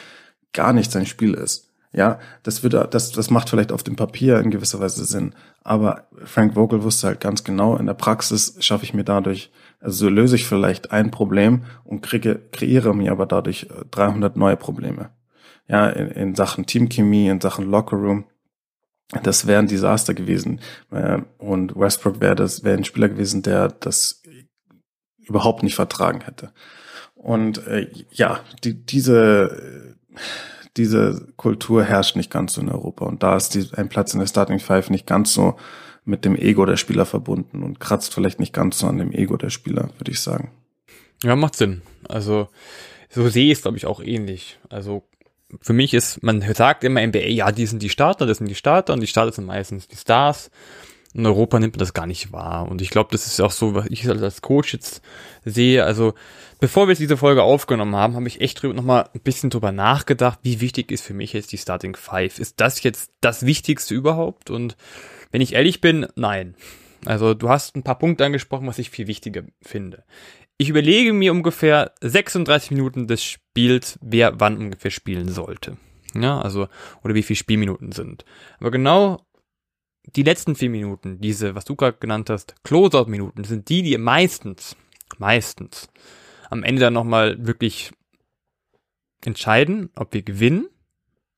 [0.51, 1.68] gar nicht sein Spiel ist.
[1.91, 5.33] Ja, das würde, das, das macht vielleicht auf dem Papier in gewisser Weise Sinn.
[5.63, 10.05] Aber Frank Vogel wusste halt ganz genau, in der Praxis schaffe ich mir dadurch, also
[10.05, 15.09] so löse ich vielleicht ein Problem und kriege, kreiere mir aber dadurch 300 neue Probleme.
[15.67, 18.25] Ja, in, in Sachen Teamchemie, in Sachen Lockerroom.
[19.23, 20.61] Das wäre ein Desaster gewesen.
[20.91, 24.21] Äh, und Westbrook wäre das, wäre ein Spieler gewesen, der das
[25.17, 26.51] überhaupt nicht vertragen hätte.
[27.15, 29.95] Und äh, ja, die, diese
[30.77, 33.05] diese Kultur herrscht nicht ganz so in Europa.
[33.05, 35.55] Und da ist die, ein Platz in der Starting Five nicht ganz so
[36.05, 39.37] mit dem Ego der Spieler verbunden und kratzt vielleicht nicht ganz so an dem Ego
[39.37, 40.51] der Spieler, würde ich sagen.
[41.23, 41.81] Ja, macht Sinn.
[42.07, 42.47] Also,
[43.09, 44.59] so sehe ich es, glaube ich, auch ähnlich.
[44.69, 45.03] Also,
[45.61, 48.55] für mich ist, man sagt immer NBA, ja, die sind die Starter, das sind die
[48.55, 50.51] Starter und die Starter sind meistens die Stars.
[51.13, 52.67] In Europa nimmt man das gar nicht wahr.
[52.69, 55.01] Und ich glaube, das ist auch so, was ich als Coach jetzt
[55.43, 55.83] sehe.
[55.83, 56.13] Also,
[56.59, 60.39] bevor wir diese Folge aufgenommen haben, habe ich echt drüber, nochmal ein bisschen drüber nachgedacht,
[60.43, 62.37] wie wichtig ist für mich jetzt die Starting Five.
[62.37, 64.51] Ist das jetzt das Wichtigste überhaupt?
[64.51, 64.77] Und
[65.31, 66.55] wenn ich ehrlich bin, nein.
[67.05, 70.03] Also, du hast ein paar Punkte angesprochen, was ich viel wichtiger finde.
[70.57, 75.77] Ich überlege mir ungefähr 36 Minuten des Spiels, wer wann ungefähr spielen sollte.
[76.13, 76.67] Ja, also,
[77.03, 78.25] oder wie viele Spielminuten sind.
[78.59, 79.21] Aber genau
[80.15, 84.75] die letzten vier Minuten, diese, was du gerade genannt hast, Closeout-Minuten, sind die, die meistens,
[85.17, 85.89] meistens
[86.49, 87.91] am Ende dann nochmal wirklich
[89.23, 90.67] entscheiden, ob wir gewinnen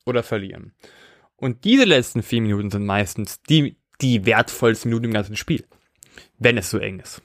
[0.06, 0.74] oder verlieren.
[1.36, 5.66] Und diese letzten vier Minuten sind meistens die, die wertvollsten Minuten im ganzen Spiel,
[6.38, 7.22] wenn es so eng ist.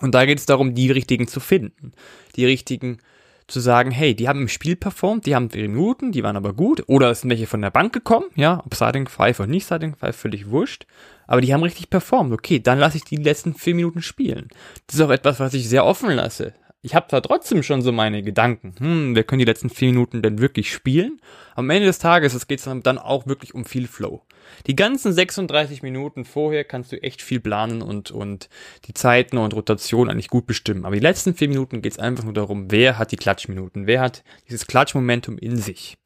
[0.00, 1.92] Und da geht es darum, die richtigen zu finden,
[2.36, 2.98] die richtigen
[3.48, 6.52] zu sagen, hey, die haben im Spiel performt, die haben ihre Minuten, die waren aber
[6.52, 9.64] gut, oder es sind welche von der Bank gekommen, ja, ob Starting Five oder nicht
[9.64, 10.86] Starting Five, völlig wurscht,
[11.26, 14.48] aber die haben richtig performt, okay, dann lasse ich die letzten vier Minuten spielen.
[14.86, 16.54] Das ist auch etwas, was ich sehr offen lasse.
[16.80, 20.22] Ich habe zwar trotzdem schon so meine Gedanken, hm, wir können die letzten vier Minuten
[20.22, 21.20] denn wirklich spielen,
[21.56, 24.22] am Ende des Tages geht es dann auch wirklich um viel Flow.
[24.68, 28.48] Die ganzen 36 Minuten vorher kannst du echt viel planen und, und
[28.84, 30.84] die Zeiten und Rotation eigentlich gut bestimmen.
[30.84, 34.00] Aber die letzten vier Minuten geht es einfach nur darum, wer hat die Klatschminuten, wer
[34.00, 35.98] hat dieses Klatschmomentum in sich.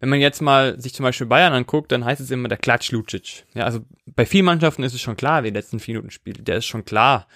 [0.00, 2.92] Wenn man jetzt mal sich zum Beispiel Bayern anguckt, dann heißt es immer der Klatsch
[2.92, 3.44] Lucic.
[3.54, 6.46] Ja, also bei vielen Mannschaften ist es schon klar, wer die letzten vier Minuten spielt.
[6.46, 7.26] Der ist schon klar,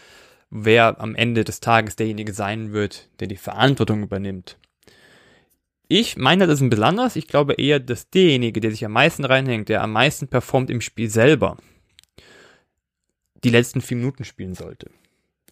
[0.51, 4.59] wer am Ende des Tages derjenige sein wird, der die Verantwortung übernimmt.
[5.89, 7.17] Ich meine das ist ein bisschen anders.
[7.17, 10.81] Ich glaube eher, dass derjenige, der sich am meisten reinhängt, der am meisten performt im
[10.81, 11.57] Spiel selber,
[13.43, 14.91] die letzten vier Minuten spielen sollte.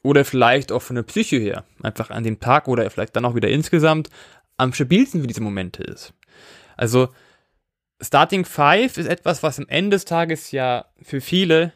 [0.02, 3.35] Oder vielleicht auch von der Psyche her, einfach an dem Tag oder vielleicht dann auch
[3.35, 4.11] wieder insgesamt
[4.56, 6.12] am stabilsten für diese Momente ist.
[6.76, 7.09] Also
[8.00, 11.72] Starting Five ist etwas, was am Ende des Tages ja für viele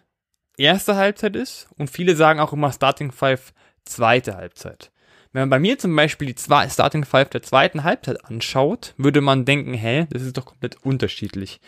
[0.61, 3.53] erste Halbzeit ist und viele sagen auch immer Starting Five
[3.85, 4.91] zweite Halbzeit.
[5.33, 9.21] Wenn man bei mir zum Beispiel die zwei Starting Five der zweiten Halbzeit anschaut, würde
[9.21, 11.61] man denken, hä, das ist doch komplett unterschiedlich.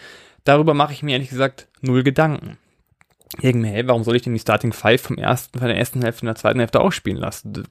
[0.44, 2.58] Darüber mache ich mir ehrlich gesagt null Gedanken.
[3.40, 6.22] Mir, hey, warum soll ich denn die Starting Five vom ersten, von der ersten Hälfte
[6.22, 7.66] und der zweiten Hälfte auch spielen lassen?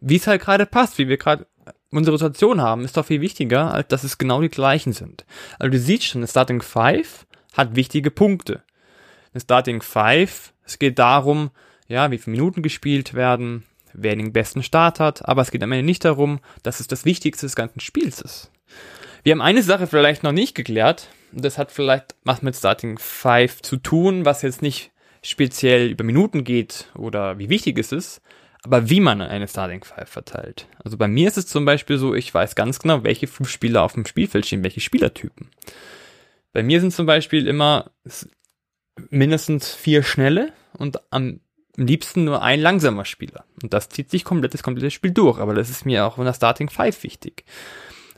[0.00, 1.46] Wie es halt gerade passt, wie wir gerade
[1.90, 5.26] unsere Situation haben, ist doch viel wichtiger, als dass es genau die gleichen sind.
[5.58, 8.62] Also du siehst schon, eine Starting Five hat wichtige Punkte.
[9.34, 11.50] Eine Starting Five, es geht darum,
[11.88, 15.72] ja, wie viele Minuten gespielt werden, wer den besten Start hat, aber es geht am
[15.72, 18.52] Ende nicht darum, dass es das Wichtigste des ganzen Spiels ist.
[19.24, 22.96] Wir haben eine Sache vielleicht noch nicht geklärt, und das hat vielleicht was mit Starting
[22.98, 28.20] Five zu tun, was jetzt nicht speziell über Minuten geht oder wie wichtig es ist,
[28.62, 30.68] aber wie man eine Starting Five verteilt.
[30.84, 33.82] Also bei mir ist es zum Beispiel so, ich weiß ganz genau, welche fünf Spieler
[33.82, 35.50] auf dem Spielfeld stehen, welche Spielertypen.
[36.52, 37.90] Bei mir sind zum Beispiel immer
[39.10, 41.40] mindestens vier schnelle und am
[41.76, 43.44] liebsten nur ein langsamer Spieler.
[43.62, 46.24] Und das zieht sich komplett das komplette Spiel durch, aber das ist mir auch in
[46.24, 47.44] der Starting Five wichtig.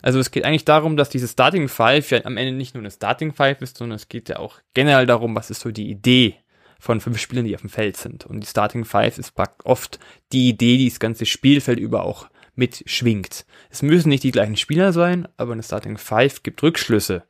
[0.01, 2.91] Also es geht eigentlich darum, dass diese Starting Five ja am Ende nicht nur eine
[2.91, 6.35] Starting Five ist, sondern es geht ja auch generell darum, was ist so die Idee
[6.79, 8.25] von fünf Spielern, die auf dem Feld sind.
[8.25, 9.99] Und die Starting Five ist oft
[10.31, 13.45] die Idee, die das ganze Spielfeld über auch mitschwingt.
[13.69, 17.23] Es müssen nicht die gleichen Spieler sein, aber eine Starting Five gibt Rückschlüsse,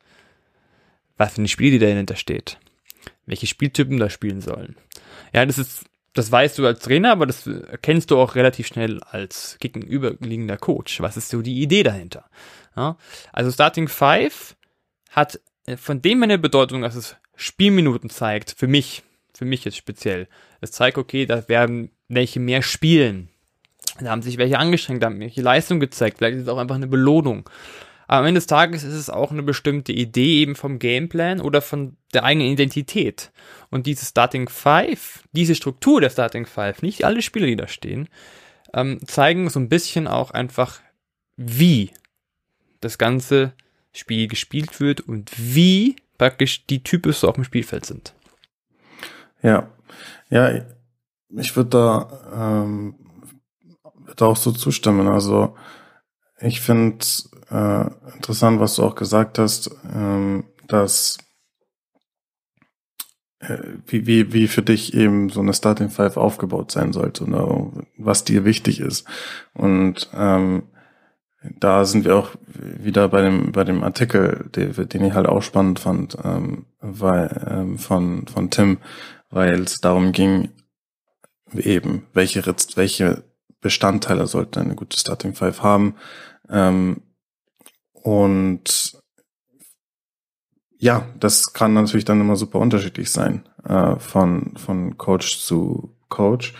[1.15, 2.57] was für eine Spiel, die dahinter steht.
[3.27, 4.75] Welche Spieltypen da spielen sollen.
[5.33, 9.03] Ja, das ist, das weißt du als Trainer, aber das erkennst du auch relativ schnell
[9.03, 11.01] als gegenüberliegender Coach.
[11.01, 12.25] Was ist so die Idee dahinter?
[12.75, 12.97] Ja,
[13.33, 14.55] also Starting Five
[15.11, 19.77] hat äh, von dem eine Bedeutung, dass es Spielminuten zeigt, für mich, für mich jetzt
[19.77, 20.27] speziell.
[20.61, 23.29] Es zeigt, okay, da werden welche mehr spielen.
[23.99, 26.17] Da haben sich welche angestrengt, da haben welche Leistung gezeigt.
[26.17, 27.49] Vielleicht ist es auch einfach eine Belohnung.
[28.07, 31.61] Aber am Ende des Tages ist es auch eine bestimmte Idee eben vom Gameplan oder
[31.61, 33.31] von der eigenen Identität.
[33.69, 38.07] Und diese Starting Five, diese Struktur der Starting Five, nicht alle Spieler, die da stehen,
[38.73, 40.79] ähm, zeigen so ein bisschen auch einfach,
[41.35, 41.91] wie
[42.79, 43.53] das ganze
[43.91, 48.13] Spiel gespielt wird und wie praktisch die Typen so auf dem Spielfeld sind.
[49.41, 49.69] Ja,
[50.29, 50.61] ja,
[51.29, 52.95] ich würde da, ähm,
[54.05, 55.07] würd auch so zustimmen.
[55.07, 55.55] Also
[56.39, 57.05] ich finde
[57.49, 61.17] äh, interessant, was du auch gesagt hast, ähm, dass
[63.39, 67.71] äh, wie, wie, wie für dich eben so eine Starting Five aufgebaut sein sollte oder
[67.97, 69.07] was dir wichtig ist.
[69.53, 70.63] Und ähm,
[71.59, 75.41] da sind wir auch wieder bei dem bei dem Artikel, den, den ich halt auch
[75.41, 78.79] spannend fand, ähm, weil ähm, von von Tim,
[79.29, 80.49] weil es darum ging,
[81.53, 82.43] eben welche
[82.75, 83.23] welche
[83.61, 85.95] Bestandteile sollte eine gute Starting Five haben
[86.49, 87.01] ähm,
[88.03, 88.97] und
[90.79, 96.53] ja, das kann natürlich dann immer super unterschiedlich sein äh, von von Coach zu Coach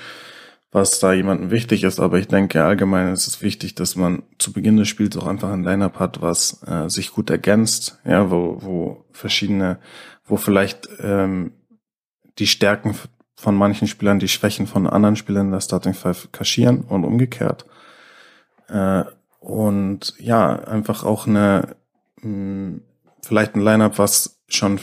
[0.72, 4.52] was da jemandem wichtig ist, aber ich denke allgemein ist es wichtig, dass man zu
[4.52, 8.58] Beginn des Spiels auch einfach ein Line-Up hat, was äh, sich gut ergänzt, ja, wo,
[8.62, 9.80] wo verschiedene,
[10.26, 11.54] wo vielleicht ähm,
[12.38, 12.96] die Stärken
[13.36, 17.66] von manchen Spielern die Schwächen von anderen Spielern der Starting Five kaschieren und umgekehrt.
[18.68, 19.04] Äh,
[19.40, 21.76] und ja, einfach auch eine
[22.22, 22.82] hm,
[23.28, 24.80] vielleicht ein Line-Up, was schon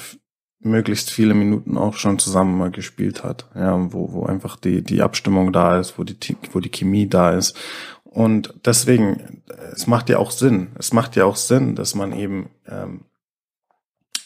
[0.60, 5.02] möglichst viele Minuten auch schon zusammen mal gespielt hat, ja, wo, wo einfach die, die
[5.02, 6.16] Abstimmung da ist, wo die,
[6.52, 7.56] wo die Chemie da ist.
[8.04, 12.50] Und deswegen, es macht ja auch Sinn, es macht ja auch Sinn, dass man eben,
[12.66, 13.04] ähm,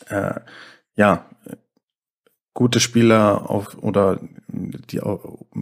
[0.08, 0.40] äh,
[0.94, 1.26] ja,
[2.54, 5.00] gute Spieler auf, oder die,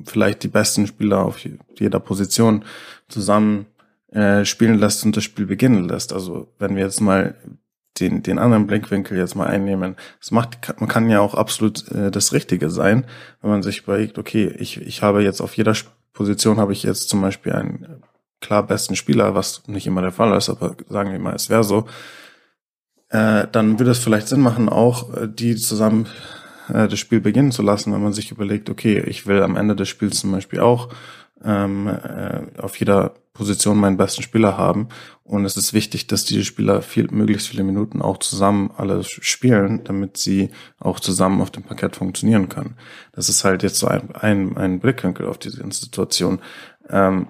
[0.04, 1.38] vielleicht die besten Spieler auf
[1.78, 2.64] jeder Position
[3.08, 3.66] zusammen
[4.16, 6.12] äh, spielen lässt und das Spiel beginnen lässt.
[6.12, 7.34] Also wenn wir jetzt mal
[8.00, 9.96] den, den anderen Blickwinkel jetzt mal einnehmen.
[10.20, 13.06] Es macht, man kann ja auch absolut äh, das Richtige sein,
[13.40, 15.74] wenn man sich überlegt, okay, ich, ich habe jetzt auf jeder
[16.12, 18.02] Position habe ich jetzt zum Beispiel einen
[18.40, 21.64] klar besten Spieler, was nicht immer der Fall ist, aber sagen wir mal, es wäre
[21.64, 21.86] so,
[23.08, 26.06] äh, dann würde es vielleicht Sinn machen, auch äh, die zusammen
[26.68, 29.76] äh, das Spiel beginnen zu lassen, wenn man sich überlegt, okay, ich will am Ende
[29.76, 30.88] des Spiels zum Beispiel auch
[31.44, 34.88] ähm, äh, auf jeder Position meinen besten Spieler haben.
[35.22, 39.84] Und es ist wichtig, dass diese Spieler viel, möglichst viele Minuten auch zusammen alle spielen,
[39.84, 42.76] damit sie auch zusammen auf dem Parkett funktionieren können.
[43.12, 46.40] Das ist halt jetzt so ein, ein, ein Blickwinkel auf diese ganze Situation.
[46.88, 47.28] Ähm,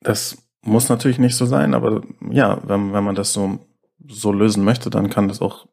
[0.00, 3.60] das muss natürlich nicht so sein, aber ja, wenn, wenn man das so,
[4.08, 5.66] so lösen möchte, dann kann das auch,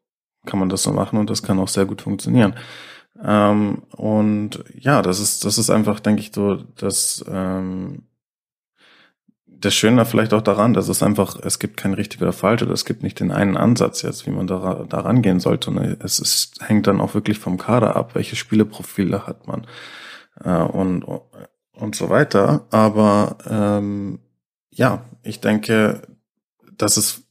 [0.46, 2.54] kann man das so machen und das kann auch sehr gut funktionieren.
[3.22, 8.04] Ähm, und ja, das ist, das ist einfach, denke ich, so, dass ähm,
[9.46, 12.72] das Schöne vielleicht auch daran, dass es einfach, es gibt kein richtig oder falsch oder
[12.72, 15.70] es gibt nicht den einen Ansatz jetzt, wie man da, da rangehen sollte.
[15.70, 19.66] Und es ist, hängt dann auch wirklich vom Kader ab, welche Spieleprofile hat man
[20.42, 21.04] äh, und,
[21.72, 22.66] und so weiter.
[22.70, 24.20] Aber ähm,
[24.70, 26.02] ja, ich denke,
[26.76, 27.22] dass es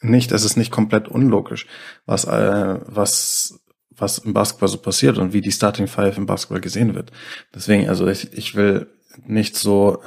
[0.00, 1.66] nicht, es ist nicht komplett unlogisch,
[2.06, 3.61] was, äh, was
[3.96, 7.12] was im Basketball so passiert und wie die Starting Five im Basketball gesehen wird.
[7.54, 8.88] Deswegen, also ich, ich will
[9.26, 10.02] nicht so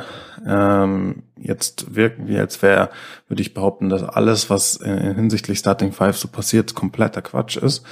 [0.45, 2.89] ähm, jetzt wirken, wie als wäre,
[3.27, 7.83] würde ich behaupten, dass alles, was in, hinsichtlich Starting Five so passiert, kompletter Quatsch ist.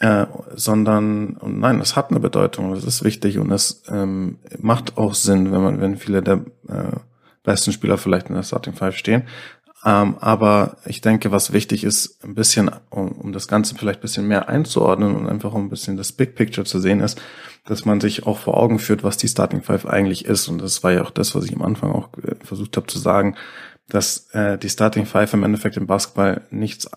[0.00, 4.98] Äh, sondern und nein, es hat eine Bedeutung, es ist wichtig und es ähm, macht
[4.98, 6.96] auch Sinn, wenn man, wenn viele der äh,
[7.44, 9.22] besten Spieler vielleicht in der Starting Five stehen.
[9.86, 14.02] Ähm, aber ich denke, was wichtig ist, ein bisschen, um, um das Ganze vielleicht ein
[14.02, 17.20] bisschen mehr einzuordnen und einfach um ein bisschen das Big Picture zu sehen, ist,
[17.66, 20.48] dass man sich auch vor Augen führt, was die Starting Five eigentlich ist.
[20.48, 22.98] Und das war ja auch das, was ich am Anfang auch äh, versucht habe zu
[22.98, 23.36] sagen,
[23.88, 26.88] dass äh, die Starting Five im Endeffekt im Basketball nichts,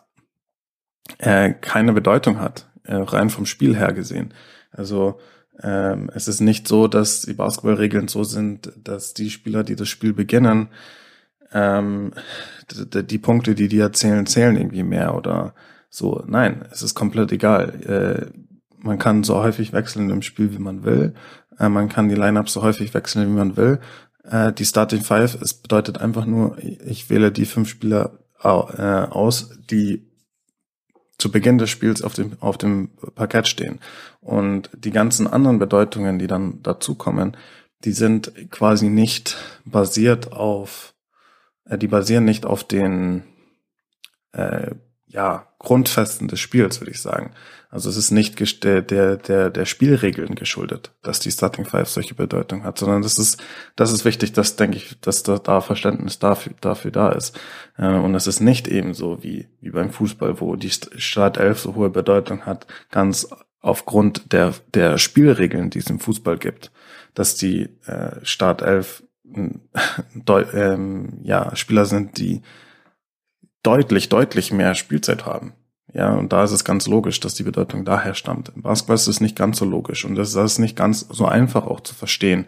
[1.18, 4.34] äh, keine Bedeutung hat, äh, rein vom Spiel her gesehen.
[4.72, 5.20] Also
[5.62, 9.90] ähm, es ist nicht so, dass die Basketballregeln so sind, dass die Spieler, die das
[9.90, 10.70] Spiel beginnen,
[11.54, 12.14] ähm,
[12.72, 15.54] die, Punkte, die die erzählen, zählen irgendwie mehr oder
[15.90, 16.24] so.
[16.28, 18.30] Nein, es ist komplett egal.
[18.34, 18.40] Äh,
[18.78, 21.14] man kann so häufig wechseln im Spiel, wie man will.
[21.60, 23.80] Äh, man kann die Lineups so häufig wechseln, wie man will.
[24.24, 29.58] Äh, die Starting Five, es bedeutet einfach nur, ich wähle die fünf Spieler äh, aus,
[29.70, 30.08] die
[31.18, 33.80] zu Beginn des Spiels auf dem, auf dem Parkett stehen.
[34.22, 37.36] Und die ganzen anderen Bedeutungen, die dann dazukommen,
[37.84, 40.94] die sind quasi nicht basiert auf
[41.76, 43.24] die basieren nicht auf den
[44.32, 44.72] äh,
[45.08, 47.32] ja, Grundfesten des Spiels, würde ich sagen.
[47.70, 52.16] Also es ist nicht der, der, der, der Spielregeln geschuldet, dass die Starting Five solche
[52.16, 53.42] Bedeutung hat, sondern das ist,
[53.76, 57.38] das ist wichtig, dass, denke ich, dass da, da Verständnis dafür, dafür da ist.
[57.78, 61.76] Äh, und es ist nicht eben so wie, wie beim Fußball, wo die Startelf so
[61.76, 63.28] hohe Bedeutung hat, ganz
[63.60, 66.72] aufgrund der, der Spielregeln, die es im Fußball gibt,
[67.16, 69.04] dass die äh, Startelf
[70.54, 72.42] ähm, ja, Spieler sind, die
[73.64, 75.54] deutlich, deutlich mehr Spielzeit haben.
[75.94, 78.52] Ja, und da ist es ganz logisch, dass die Bedeutung daher stammt.
[78.56, 81.66] Im Basketball ist es nicht ganz so logisch und das ist nicht ganz so einfach
[81.66, 82.46] auch zu verstehen,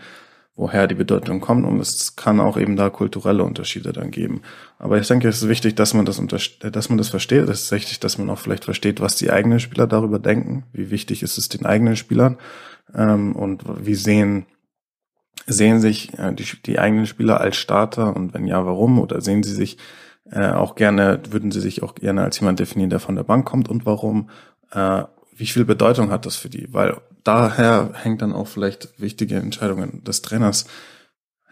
[0.55, 4.41] woher die Bedeutung kommt und es kann auch eben da kulturelle Unterschiede dann geben.
[4.77, 6.21] Aber ich denke, es ist wichtig, dass man das,
[6.59, 7.47] dass man das versteht.
[7.47, 10.65] Es ist wichtig, dass man auch vielleicht versteht, was die eigenen Spieler darüber denken.
[10.73, 12.37] Wie wichtig ist es den eigenen Spielern
[12.93, 14.45] ähm, und wie sehen
[15.51, 18.99] Sehen sich äh, die, die eigenen Spieler als Starter und wenn ja, warum?
[18.99, 19.77] Oder sehen sie sich
[20.31, 23.45] äh, auch gerne, würden sie sich auch gerne als jemand definieren, der von der Bank
[23.45, 24.29] kommt und warum?
[24.71, 25.03] Äh,
[25.35, 26.73] wie viel Bedeutung hat das für die?
[26.73, 30.65] Weil daher hängt dann auch vielleicht wichtige Entscheidungen des Trainers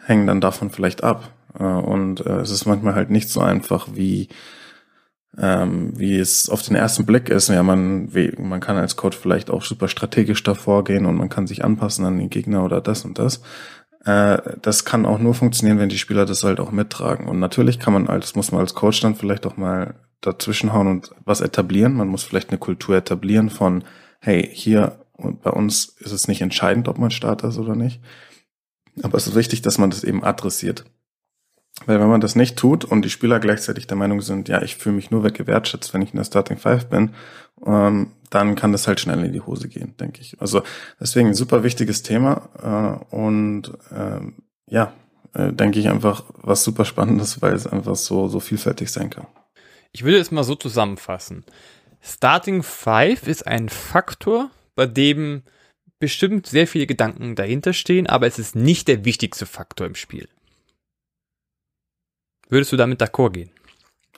[0.08, 1.30] hängen dann davon vielleicht ab.
[1.58, 4.30] Äh, und äh, es ist manchmal halt nicht so einfach, wie
[5.38, 7.50] ähm, wie es auf den ersten Blick ist.
[7.50, 11.30] Ja, man, wie, man kann als Coach vielleicht auch super strategisch davor gehen und man
[11.30, 13.42] kann sich anpassen an den Gegner oder das und das.
[14.06, 17.28] Äh, das kann auch nur funktionieren, wenn die Spieler das halt auch mittragen.
[17.28, 21.12] Und natürlich kann man als, muss man als Coach dann vielleicht auch mal dazwischenhauen und
[21.26, 21.94] was etablieren.
[21.94, 23.84] Man muss vielleicht eine Kultur etablieren von,
[24.20, 28.02] hey, hier und bei uns ist es nicht entscheidend, ob man Starter ist oder nicht.
[29.04, 30.86] Aber es ist wichtig, dass man das eben adressiert.
[31.86, 34.78] Weil wenn man das nicht tut und die Spieler gleichzeitig der Meinung sind, ja, ich
[34.78, 37.12] fühle mich nur gewertschätzt, wenn ich in der Starting Five bin,
[37.66, 40.40] ähm, dann kann das halt schnell in die Hose gehen, denke ich.
[40.42, 40.64] Also
[41.00, 44.36] deswegen ein super wichtiges Thema äh, und ähm,
[44.70, 44.94] ja,
[45.34, 49.28] äh, denke ich einfach was super Spannendes, weil es einfach so, so vielfältig sein kann.
[49.92, 51.46] Ich würde es mal so zusammenfassen.
[52.02, 55.44] Starting Five ist ein Faktor, bei dem
[56.00, 60.28] bestimmt sehr viele Gedanken dahinter stehen, aber es ist nicht der wichtigste Faktor im Spiel.
[62.50, 63.52] Würdest du damit d'accord gehen?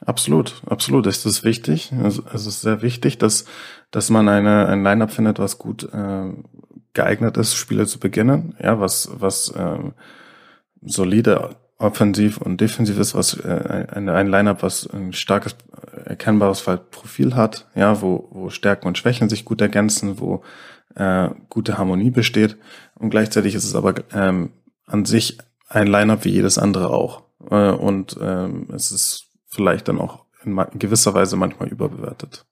[0.06, 1.08] Absolut, absolut.
[1.08, 1.91] Es ist wichtig.
[2.34, 3.45] Es ist sehr wichtig, dass,
[3.91, 6.32] dass man eine, ein Line-Up findet, was gut äh,
[6.93, 8.56] geeignet ist, Spiele zu beginnen.
[8.62, 9.80] Ja, was, was äh,
[10.82, 15.56] solide offensiv und defensiv ist, was äh, ein, ein Line-Up, was ein starkes,
[16.06, 20.43] erkennbares Profil hat, ja, wo, wo Stärken und Schwächen sich gut ergänzen, wo
[20.95, 22.58] äh, gute Harmonie besteht.
[22.95, 24.52] Und gleichzeitig ist es aber ähm,
[24.86, 25.38] an sich
[25.68, 27.24] ein Line-Up wie jedes andere auch.
[27.50, 32.45] Äh, und ähm, es ist vielleicht dann auch in gewisser Weise manchmal überbewertet.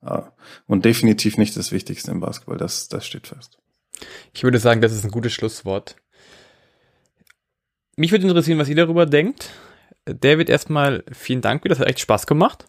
[0.66, 3.58] Und definitiv nicht das Wichtigste im Basketball, das, das steht fest.
[4.34, 5.96] Ich würde sagen, das ist ein gutes Schlusswort.
[7.96, 9.50] Mich würde interessieren, was ihr darüber denkt.
[10.06, 12.66] David, erstmal vielen Dank, das hat echt Spaß gemacht.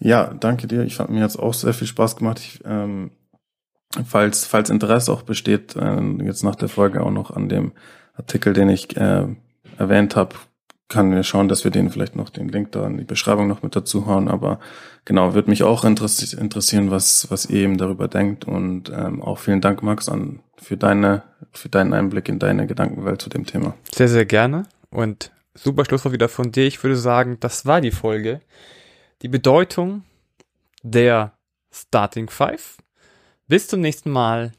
[0.00, 0.82] Ja, danke dir.
[0.82, 2.38] Ich fand mir jetzt auch sehr viel Spaß gemacht.
[2.40, 3.10] Ich, ähm,
[4.04, 7.72] falls, falls Interesse auch besteht, äh, jetzt nach der Folge auch noch an dem
[8.14, 9.26] Artikel, den ich äh,
[9.76, 10.34] erwähnt habe,
[10.88, 13.62] kann wir schauen, dass wir den vielleicht noch den Link da in die Beschreibung noch
[13.62, 14.28] mit dazu hauen.
[14.28, 14.58] Aber
[15.04, 18.46] genau, würde mich auch interessieren, was, was ihr eben darüber denkt.
[18.46, 21.22] Und ähm, auch vielen Dank, Max, an, für deine,
[21.52, 23.74] für deinen Einblick in deine Gedankenwelt zu dem Thema.
[23.94, 24.64] Sehr, sehr gerne.
[24.90, 26.66] Und super Schlusswort wieder von dir.
[26.66, 28.40] Ich würde sagen, das war die Folge.
[29.20, 30.04] Die Bedeutung
[30.82, 31.32] der
[31.70, 32.78] Starting Five.
[33.46, 34.52] Bis zum nächsten Mal.